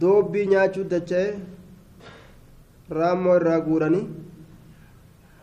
[0.00, 1.26] doobbii nyaachuu dacha'e
[2.90, 4.04] raammoo irraa guuranii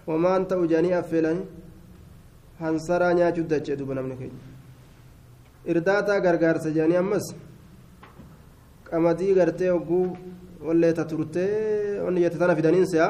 [0.07, 1.47] homaan ta'u jedhanii affeelanii
[2.61, 4.41] hansaraa nyaachuu dacha'e duuba namni keenya.
[5.71, 7.25] Irdaataa gargaarsa jedhanii ammas
[8.89, 10.05] qamadii gartee hogguu
[10.67, 13.09] walleeta turtee onni jette tana fidaniin se'a.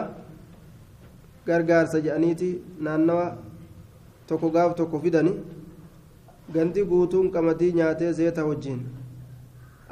[1.48, 3.26] Gargaarsa jedhaniiti naannawa
[4.28, 5.38] tokko gaaf tokko fidanii
[6.54, 8.82] gandi guutuun qamadii nyaatee seeta wajjiin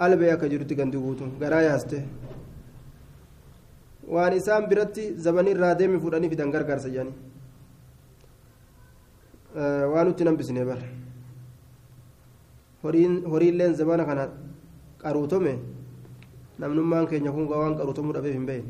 [0.05, 1.97] albee akka jirutti gandi guutuun garaa yaaste
[4.15, 7.15] waan isaan biratti zabanii irraa deemi fudhanii fidan gargaarsa jedhanii
[9.93, 10.85] waan nutti nambisne bara
[12.83, 14.23] horiilleen zabana kana
[15.03, 15.53] qaruutome
[16.59, 18.65] namnummaan keenya kun waan qaruutomuu dhabeef hin bahin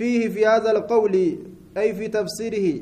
[0.00, 1.24] fiihi fi haadha alqawli
[1.82, 2.74] ay fi tafsiirihi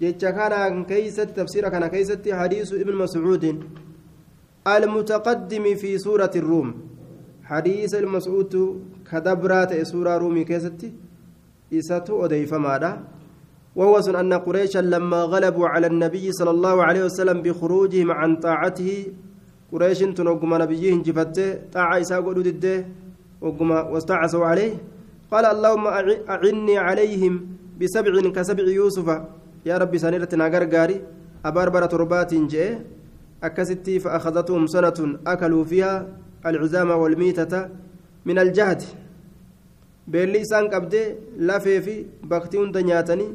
[0.00, 0.58] jecha kana
[0.92, 3.58] keeysatti tafsiira kana keeysatti hadiisu ibn mascuudin
[4.68, 6.87] المتقدم في سورة الروم
[7.50, 8.54] حديث المسعود
[9.10, 10.88] كدبرات سورة رومي كيستي
[11.72, 12.92] إساتو أديف ماذا
[13.78, 18.90] وهو أن قريشا لما غلبوا على النبي صلى الله عليه وسلم بخروجهم عن طاعته
[19.72, 22.48] قريش تنقم نبيهم جفته طاعة إساء قدود
[23.92, 24.74] واستعصوا عليه
[25.32, 25.86] قال اللهم
[26.34, 27.34] أعني عليهم
[27.80, 29.08] بسبع كسبع يوسف
[29.68, 30.96] يا ربي سنيرتنا غرغاري
[31.48, 32.72] أباربرة تربات جاء
[33.42, 35.94] أكستي فأخذتهم سنة أكلوا فيها
[36.46, 37.68] العزام والميتة
[38.26, 38.82] من الجهد
[42.56, 43.34] hunda nyaatanii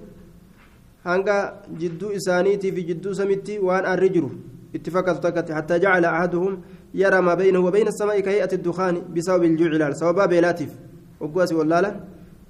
[1.04, 4.32] hanga jidduu isaaniitii fi jidduu samitti waan arri jiru
[4.74, 6.58] itti fakkaatu takkatti hattaa jacala ahaduhum
[6.94, 10.72] yara maa baynahu wabayna asamaa'i ka hay'ati dukhaani bisababi iljuuci ilaal sababaa beelaatiif
[11.20, 11.96] ogguu asii wallaalan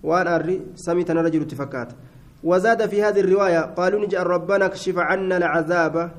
[0.04, 1.96] waan arri samii tanarra jiru itti fakkaata
[2.44, 6.12] وزاد في هذه الرواية قالوا نجعل ربنا اكشف عنا العذاب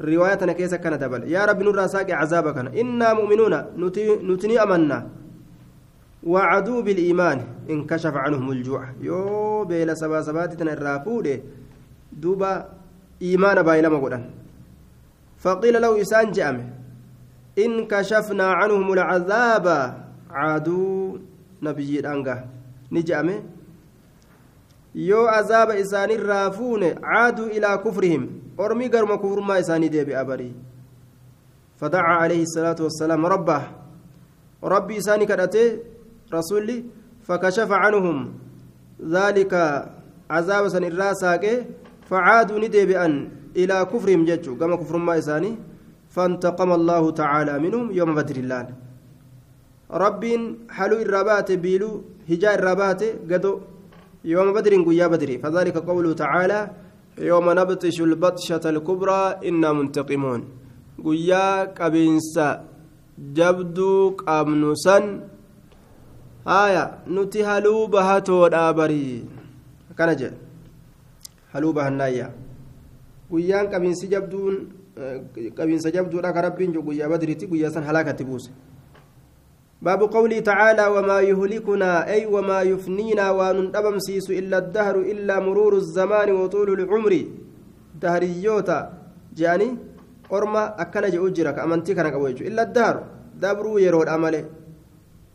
[0.00, 3.54] رواية كيسة كان دبل يا رب نور ساق عذابك إنا مؤمنون
[4.28, 5.08] نتني أمنا
[6.22, 7.38] وعدوا بالإيمان
[7.70, 11.26] انكشف عنهم الجوع يو بيلا سبا سبات الرافود
[12.12, 12.52] دوبا
[13.22, 14.20] إيمان بايلا مقولا
[15.38, 16.64] فقيل له إسان جامع
[17.58, 19.66] إن كشفنا عنهم العذاب
[20.30, 21.18] عادوا
[21.62, 22.44] نبي الأنقى
[22.92, 23.38] نجامع
[24.94, 28.39] yoo azaaba isaanirraa fuune caaduu ilaa kufrihim.
[28.64, 30.54] Ormii garuma kufrummaa isaanii deebi'a barii
[31.80, 33.60] فدعا عليه الصلاة والسلام ربه
[34.64, 35.66] ربي إساني كدته
[36.36, 36.78] رسولي
[37.26, 38.16] فكشف عنهم
[39.16, 39.52] ذلك
[40.30, 41.44] عذاب سن الراساك
[42.08, 43.08] فعادوا ندبئا
[43.60, 45.52] إلى كفرهم ججوا كما كفر ما إساني
[46.14, 48.66] فانتقم الله تعالى منهم يوم بدر الله
[50.04, 50.24] رب
[50.76, 51.90] حلو الربات بيلو
[52.30, 53.52] هجاء الربات قدو
[54.32, 56.60] يوم بدر قيا بدر فذلك قوله تعالى
[57.20, 60.40] يوم نبطش البطشة الكبرى إنا منتقمون.
[61.04, 62.48] قيا قبينسا
[63.18, 64.96] جبدو قامنسا
[66.48, 69.24] آية نتي هلو بهاتو دابري
[69.98, 70.34] كان جاء.
[71.52, 72.28] هلو بهنايا
[73.32, 74.54] قيان قبينسي جبدون
[75.58, 78.50] قبينسا جبدو لك ربين جو قيا بدرتي قيا سن هلاكة بوسه
[79.86, 86.68] باب قوله تعالى وما يهلكنا أي وما يفنينا ونندبمسيس إلا الدهر إلا مرور الزمان وطول
[86.76, 87.12] العمر
[88.02, 88.78] دهريوتا
[89.38, 89.68] جاني
[90.32, 92.96] أرما أكنا جأجرك أمنتي كان قويجو إلا الدهر
[93.42, 94.44] دبرو يرود أمله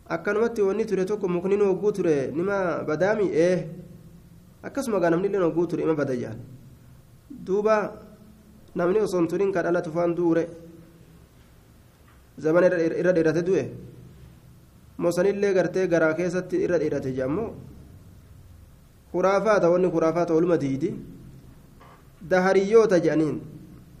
[0.08, 3.66] akkanumatti wanni ture tokko mukni hogguu ture nima badaami ee
[4.62, 6.38] akkasuma gaa namni illee hogguu ture ima bada jaan
[7.46, 7.74] duuba
[8.74, 10.46] namni osoo hin turin ka dhalatu faan duure
[12.38, 12.66] zamana
[13.00, 13.64] irra dheerate du'e
[15.04, 17.50] mosanillee gartee garaa keessatti irra dheerate jedhamoo
[19.12, 20.94] kuraafaata wanni kuraafaata waluma diidi
[22.30, 23.36] dahariyyoota jedhaniin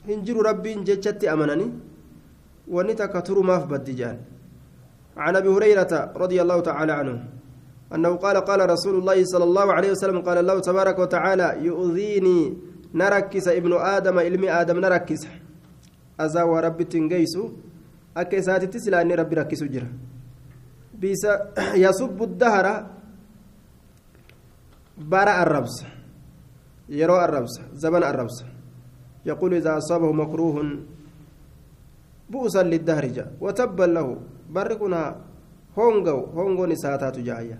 [0.08, 1.70] hin jiru rabbiin jechatti amananii
[2.76, 4.24] wanni takka turumaaf baddi jedhan
[5.16, 7.16] عن ابي هريره رضي الله تعالى عنه
[7.94, 12.40] انه قال قال رسول الله صلى الله عليه وسلم قال الله تبارك وتعالى يؤذيني
[12.94, 15.22] نركس ابن آدم علمي آدم نركس
[16.20, 17.42] ازا ورب تنجيسو
[18.16, 19.88] اكيساتي تسلا اني ربي ركسو جرا
[21.00, 21.24] بيس
[21.74, 22.66] يصب الدهر
[24.98, 25.76] برا الربس
[26.88, 28.44] يرى الربس زمن الربس.
[29.26, 30.56] يقول إذا أصابه مكروه
[32.30, 33.28] بؤسا للدهر جاء.
[33.40, 34.16] وتبا له
[34.50, 35.16] بركنا
[35.78, 37.58] هونغو هونغو نساتات جاية.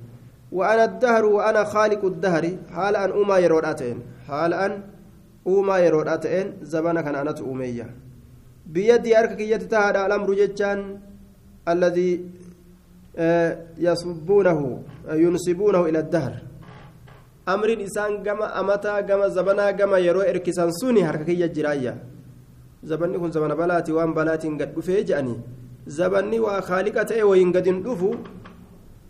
[0.53, 4.73] وأنا الدهر وأنا خالق الدهر حال أن أما يرود أتين حال أن
[5.47, 7.87] أما يرود أتين زمانا كان أنا أمية
[8.67, 11.01] بيدي أركك يتتهدى الأمر جتان
[11.69, 12.11] الذي
[13.79, 14.61] يصبونه
[15.25, 16.35] ينسبونه إلى الدهر.
[17.49, 21.95] أمر إنسان جما أمتا جما زبنا جما يرو إركسان سوني حركة جرايا
[22.85, 25.35] زبني كن زبنا بلاتي وان بلاتي قد بفيجأني
[25.87, 28.11] زبني وخالقة أي وين قد ندفو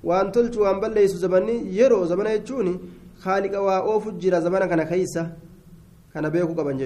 [0.04, 2.76] وان تلت وان بليس زبني يرو زبنا يجوني.
[3.24, 5.24] خالق وأوف جرا زبنا كان خيسة
[6.12, 6.76] كان بيكو قبن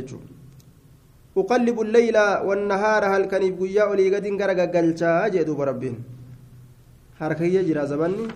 [1.37, 2.16] أقلب الليل
[2.47, 5.97] والنهار هل كان يبقى يا قد انقرق قلتا بربين
[7.21, 8.29] harkayya jira zabanni.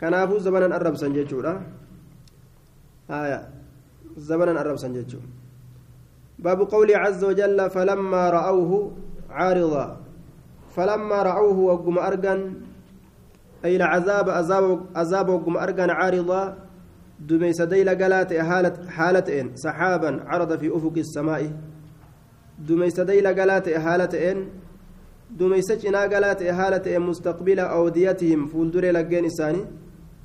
[0.00, 1.60] Kanaafuu zabanan arrabsan jechuudha.
[4.16, 5.38] Zabanan arrabsan jechuudha
[6.38, 8.92] باب قوله عز وجل فلما رأوه
[9.30, 10.00] عارضا
[10.76, 12.52] فلما رأوه وقم أرجن
[13.64, 16.54] أي العذاب عذاب عذاب وقم أرجان عارضة
[17.20, 21.52] دميس ديل قالات حالة حالة إن سحابا عرض في أفق السماء
[22.58, 24.46] دميس ديل قالات حالة
[25.30, 29.64] إن دميس جنا قالات حالة إن مستقبل أوديتهم فولدر لجين إساني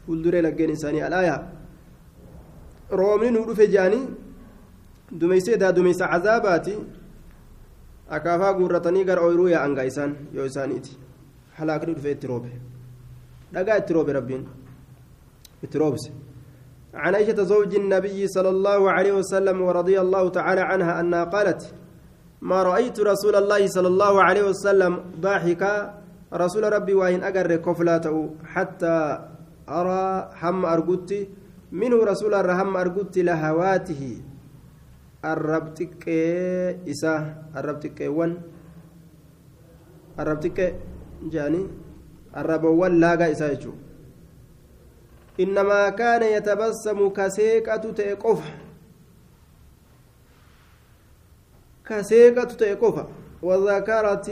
[0.08, 1.49] فولدر لجين إساني الآية
[2.91, 3.99] رومني نور في جاني
[5.12, 6.78] دميس دا دميس عذاباتي
[9.06, 10.97] gara ooyiruu yaa'an isaan yoo isaaniiti.
[11.58, 12.49] Halaakni dhufee itti roobe.
[13.54, 14.43] Dhagaa itti roobe rabbiin.
[15.64, 16.12] Itti roobse.
[16.93, 21.74] عن عائشة زوج النبي صلى الله عليه وسلم ورضي الله تعالى عنها أنها قالت
[22.44, 25.76] ما رأيت رسول الله صلى الله عليه وسلم ضاحكا.
[26.34, 28.16] رسول ربي وإن أجر كفلاته
[28.54, 28.98] حتى
[29.70, 30.04] أرى
[30.41, 31.22] هم أرجوتي
[31.72, 34.04] منه رسول الرحم أرجوتي لهواته.
[35.26, 36.04] الربتك
[36.91, 37.16] إسا.
[37.58, 38.32] الربتك ون
[40.20, 40.60] الربتك
[41.32, 41.64] جاني.
[42.38, 43.56] الربوان لاقا إسا
[45.39, 48.41] إنما كان يتبسم كسيكة تيقف
[51.88, 53.06] كسيكة تيقف
[53.44, 54.28] وذكرت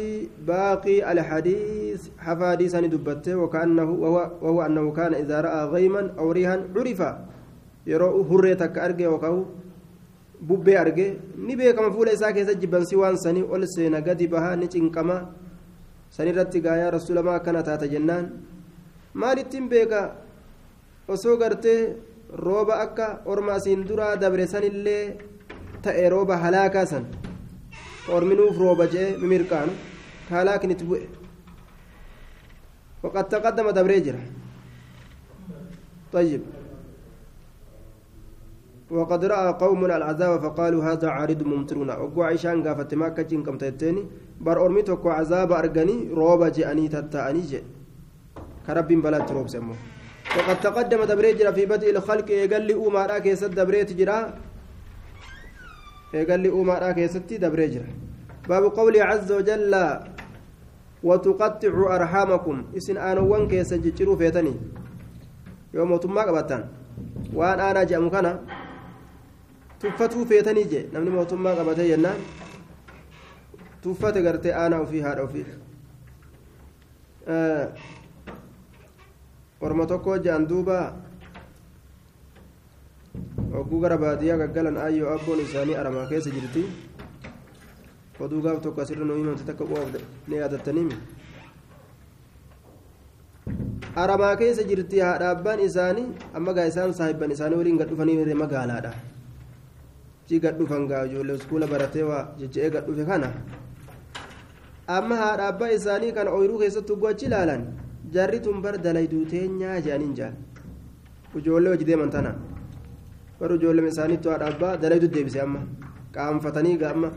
[0.47, 7.01] باقي الحديث حفاديث دبته وكأنه وهو, وهو أنه كان إذا رأى غيما أو ريها عرف
[7.87, 9.43] يرى هريتك أرجي وكهو
[10.41, 14.67] bubbee arge ni beekama fuula isaa keessa jibbansi waan sanii ol seena gadi bahaa ni
[14.73, 15.17] cinqama
[16.09, 18.25] sanirratti gaayaa rasuulamaa akkana taata jennaan
[19.13, 19.99] maalittiin beeka
[21.07, 21.95] osoo gartee
[22.45, 25.03] rooba akka orma asiin duraa dabre sanillee
[25.83, 27.05] ta'e rooba halaakaa san
[28.09, 29.73] orminuuf rooba jee mimirqaanu
[30.89, 31.07] bu'e.
[33.03, 34.15] وقد تقدم دبريجر
[36.13, 36.41] طيب
[38.91, 44.05] وقد رأى قوم العذاب فقالوا هذا عارض ممطرنا وقوا عيشان قافت ما كجين كم تتيني
[44.41, 47.41] بر أرمي توكو عذاب أرغني روبا جأني تتأني
[48.67, 49.73] كرب بلا تروب سمو
[50.37, 54.19] وقد تقدم دبريت في بدء الخلق يقل لي أمارا كيست دبريت جرا
[56.13, 57.87] يقل لي أمارا كيست دبريت جرا
[58.49, 59.73] باب قول عز وجل
[61.03, 64.53] وتقطع أرحامكم إسن آنوان كيس جتشرو فيتني
[65.73, 66.63] يوم تما قبطان
[67.33, 68.31] وان أنا مكانا
[69.81, 72.19] tuffatuu feetanii je namni mootummaa qabatee jennaan
[73.81, 75.45] tuffate gartee aanaa ofii haadha ofii
[79.61, 80.77] orma tokko je'an duuba
[83.53, 86.63] hogguu gara baadiyyaa gaggalan ayyoo abboon isaanii aramaa keessa jirti
[88.19, 89.89] oduu gaaf tokko asirra nu himamte takka bu'aaf
[90.27, 90.95] ni yaadattaniimi
[94.03, 96.07] aramaa keessa jirti haadha abbaan isaanii
[96.39, 98.91] amma gaa isaan saahibban isaanii waliin gad dhufanii magaalaadha
[100.27, 103.31] ci gad dhufan gaa ijoollee iskuula baratee waa jecha'ee gad dhufe kana
[104.97, 107.65] amma haadha abbaa isaanii kana ooyiruu keessatti gochi ilaalan
[108.15, 110.35] jarri tun bar dalayduu teenyaa jedhaniin jaan
[111.41, 112.31] ijoollee hojii deeman tana
[113.41, 115.61] bar ijoollee isaaniitti haadha abbaa dalaydu deebise amma
[116.15, 117.09] qaanfatanii gaama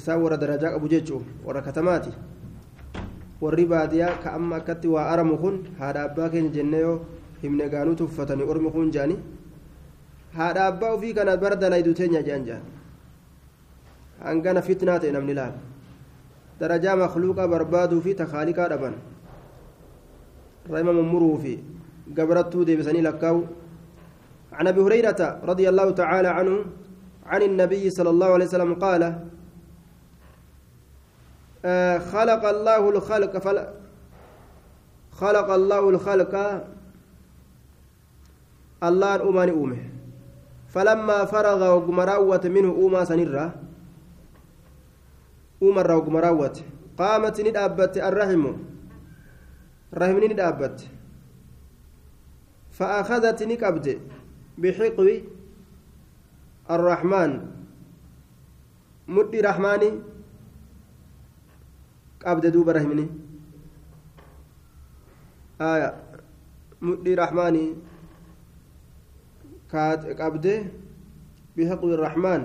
[0.00, 2.12] isaan warra darajaa qabu jechuu warra katamaati
[3.40, 6.98] warri baadiyaa ka amma akkatti waa aramu kun haadha abbaa keenya jennee yoo
[7.42, 9.18] himne gaanuu tuffatanii ormi kun jaanii
[10.36, 12.68] haadha abbaa ofii kana bar dalaydu teenya jedhan jaan
[14.28, 15.58] hangana fitnaa ta'e namni laala
[16.60, 18.94] darajaa makluuqa barbaaduu fi takaaliqaa dhaban
[21.36, 21.58] في
[22.18, 23.44] قبرته دي بسني لكاو
[24.54, 26.64] عن أبي هريرة رضي الله تعالى عنه
[27.26, 29.02] عن النبي صلى الله عليه وسلم قال
[31.64, 33.66] آه خلق الله الخلق فل
[35.12, 36.34] خلق الله الخلق
[38.82, 39.82] الله أمان أومه
[40.68, 43.54] فلما فرغ وقمراوت منه أوما سنرة
[45.62, 46.56] أومر وقمراوت
[46.98, 48.44] قامت ندابت الرحم
[49.94, 50.78] رحمني ندابت
[52.70, 53.86] فأخذت نكبد
[54.58, 55.08] بحقو
[56.70, 57.30] الرحمن.
[59.08, 59.90] مدي رحماني.
[62.24, 63.06] قبد دوب رحمني.
[65.60, 65.90] آية.
[66.80, 67.66] مدي رحماني.
[69.70, 70.46] كات قبد
[71.56, 72.42] بحقو الرحمن.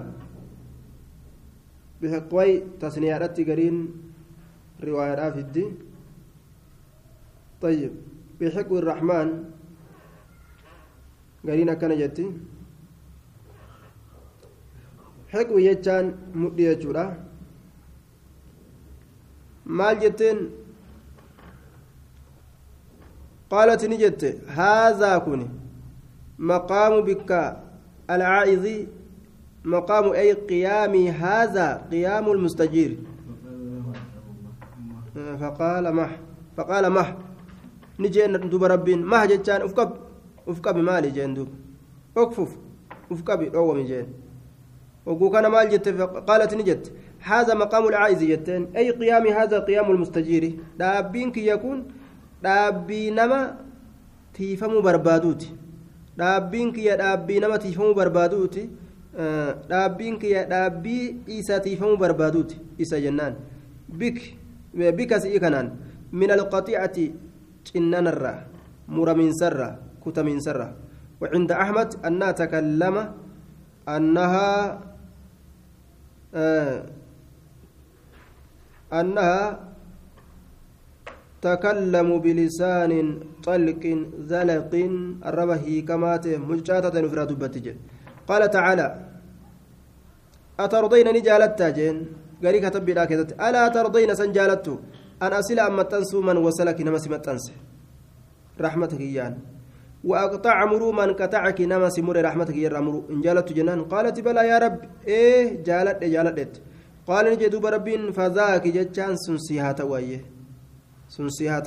[2.01, 2.51] بحقوي
[2.82, 3.78] تسنيارات قرين.
[4.84, 5.78] رواية الدين
[7.62, 7.91] طيب.
[8.41, 9.59] بحقو الرحمن.
[11.48, 12.26] قرين كان جتي
[15.32, 17.06] حقو يجان مدي يجورا
[19.70, 20.38] maal jetteen?
[23.50, 25.42] قالت نجت هذا كن
[26.40, 27.32] مقام بك
[28.10, 28.66] العائذ
[29.66, 32.92] مقام أي قيامي هذا قيام المستجير
[35.42, 36.12] فقال مح
[36.58, 37.08] فقال مح
[38.00, 39.02] نجين دوب ربين
[40.50, 41.50] ما جتان افقب افقب مالي جين دوب
[42.18, 42.58] اكفف
[43.12, 44.06] افقب أو مجين
[45.06, 45.88] وقو كان مال جت
[46.28, 51.88] قالت نجت هذا مقام العائز جتين اي قيام هذا قيام المستجير دابينك يكون
[52.43, 53.58] دابي نما
[54.34, 55.50] تيفمو بربادوتي
[56.20, 58.70] dhaabbiin kiyya dhaabbii nama tiifamuu barbaaduuti
[59.70, 63.36] dhaabbiin kiyya dhaabbii isa tiifamuu barbaaduuti isa jennaan
[64.02, 64.20] bik
[64.97, 65.72] bika si'ii kanaan
[66.12, 67.06] min alqaxiicati
[67.64, 68.34] cinnanarra
[70.10, 70.89] muramiinsarra kutamiinsarra
[71.22, 72.95] وعند أحمد أنها تكلم
[73.89, 74.49] أنها
[76.36, 76.80] آه
[78.93, 79.39] أنها
[81.41, 82.91] تكلم بلسان
[83.43, 83.84] طلق
[84.32, 84.74] زلق
[85.30, 87.66] الربه كمات مجاتة نفرا دبتج
[88.30, 88.88] قال تعالى
[90.60, 91.97] أترضين نجالت جين
[92.43, 93.03] قالي كتب بلا
[93.47, 94.68] ألا ترضين سنجالت
[95.24, 95.84] أن أصل أما
[96.28, 97.45] من وصلك نمس متنس
[98.66, 99.34] رحمتك إيان
[100.04, 103.84] وأقطع مرو من قطعك نمس مر رحمتك يا رمرو إن جالت جنان.
[103.84, 104.80] قالت بلا يا رب.
[105.08, 106.62] إيه جالت جالت.
[107.08, 110.22] قال نجد بربين فذاك جتشان سنسيها توايه
[111.10, 111.60] سنسيها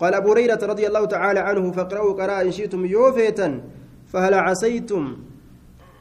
[0.00, 3.60] قال أبو هريرة رضي الله تعالى عنه فاقرأوا قراء إن شئتم يوفيتا
[4.12, 5.16] فهل عسيتم؟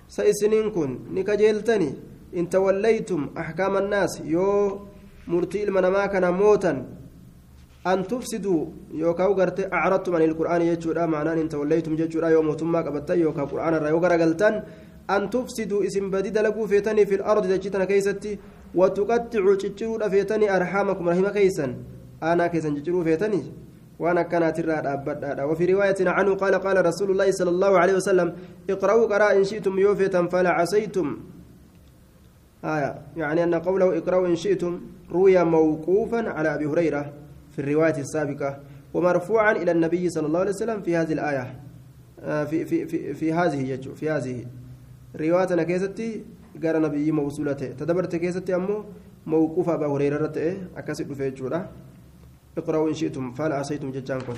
[0.07, 0.99] سيسنينكن.
[1.13, 1.93] نكجيلتني.
[2.37, 4.21] إن توليتم أحكام الناس.
[4.25, 4.79] يو
[5.27, 6.85] مرتي المنما كان موتا
[7.87, 13.13] أن تفسدوا يوكاو غرت أعرضتم عن القرآن يجورا معناه إن توليتم يجورا يوم تما قبتا
[13.13, 14.63] يوكا قرآن الرأيو غرقلتن
[15.09, 18.39] أن تفسدوا اسم بديد لكو فيتني في الأرض تجتنا كيستي
[18.75, 21.75] وتقطعوا تشروا فيتني أرحامكم رحمة كيسا
[22.23, 23.43] أنا كيسن جرو فيتني.
[23.99, 28.35] وأنا كانت الرادة وفي رواية عنه قال قال رسول الله صلى الله عليه وسلم
[28.69, 31.17] اقرأوا قراء إن شئتم يوفيتا فلا عسيتم.
[32.65, 33.01] آية.
[33.17, 34.81] يعني أن قوله اقرأوا إن شئتم
[35.11, 37.13] روي موقوفا على أبي هريرة.
[37.53, 38.59] في الرواية السابقة
[38.93, 41.59] ومرفوعا إلى النبي صلى الله عليه وسلم في هذه الآية
[42.45, 44.45] في في في, في هذه يجو في هذه.
[45.15, 46.23] رواية كيستي
[46.63, 48.85] قال نبي موصولته تدبرت كيستي أمو
[49.25, 51.33] موقوف أبا هريرة أكاسب في
[52.57, 54.33] اقرأوا إن شئتم فهل عسيتم ججانكم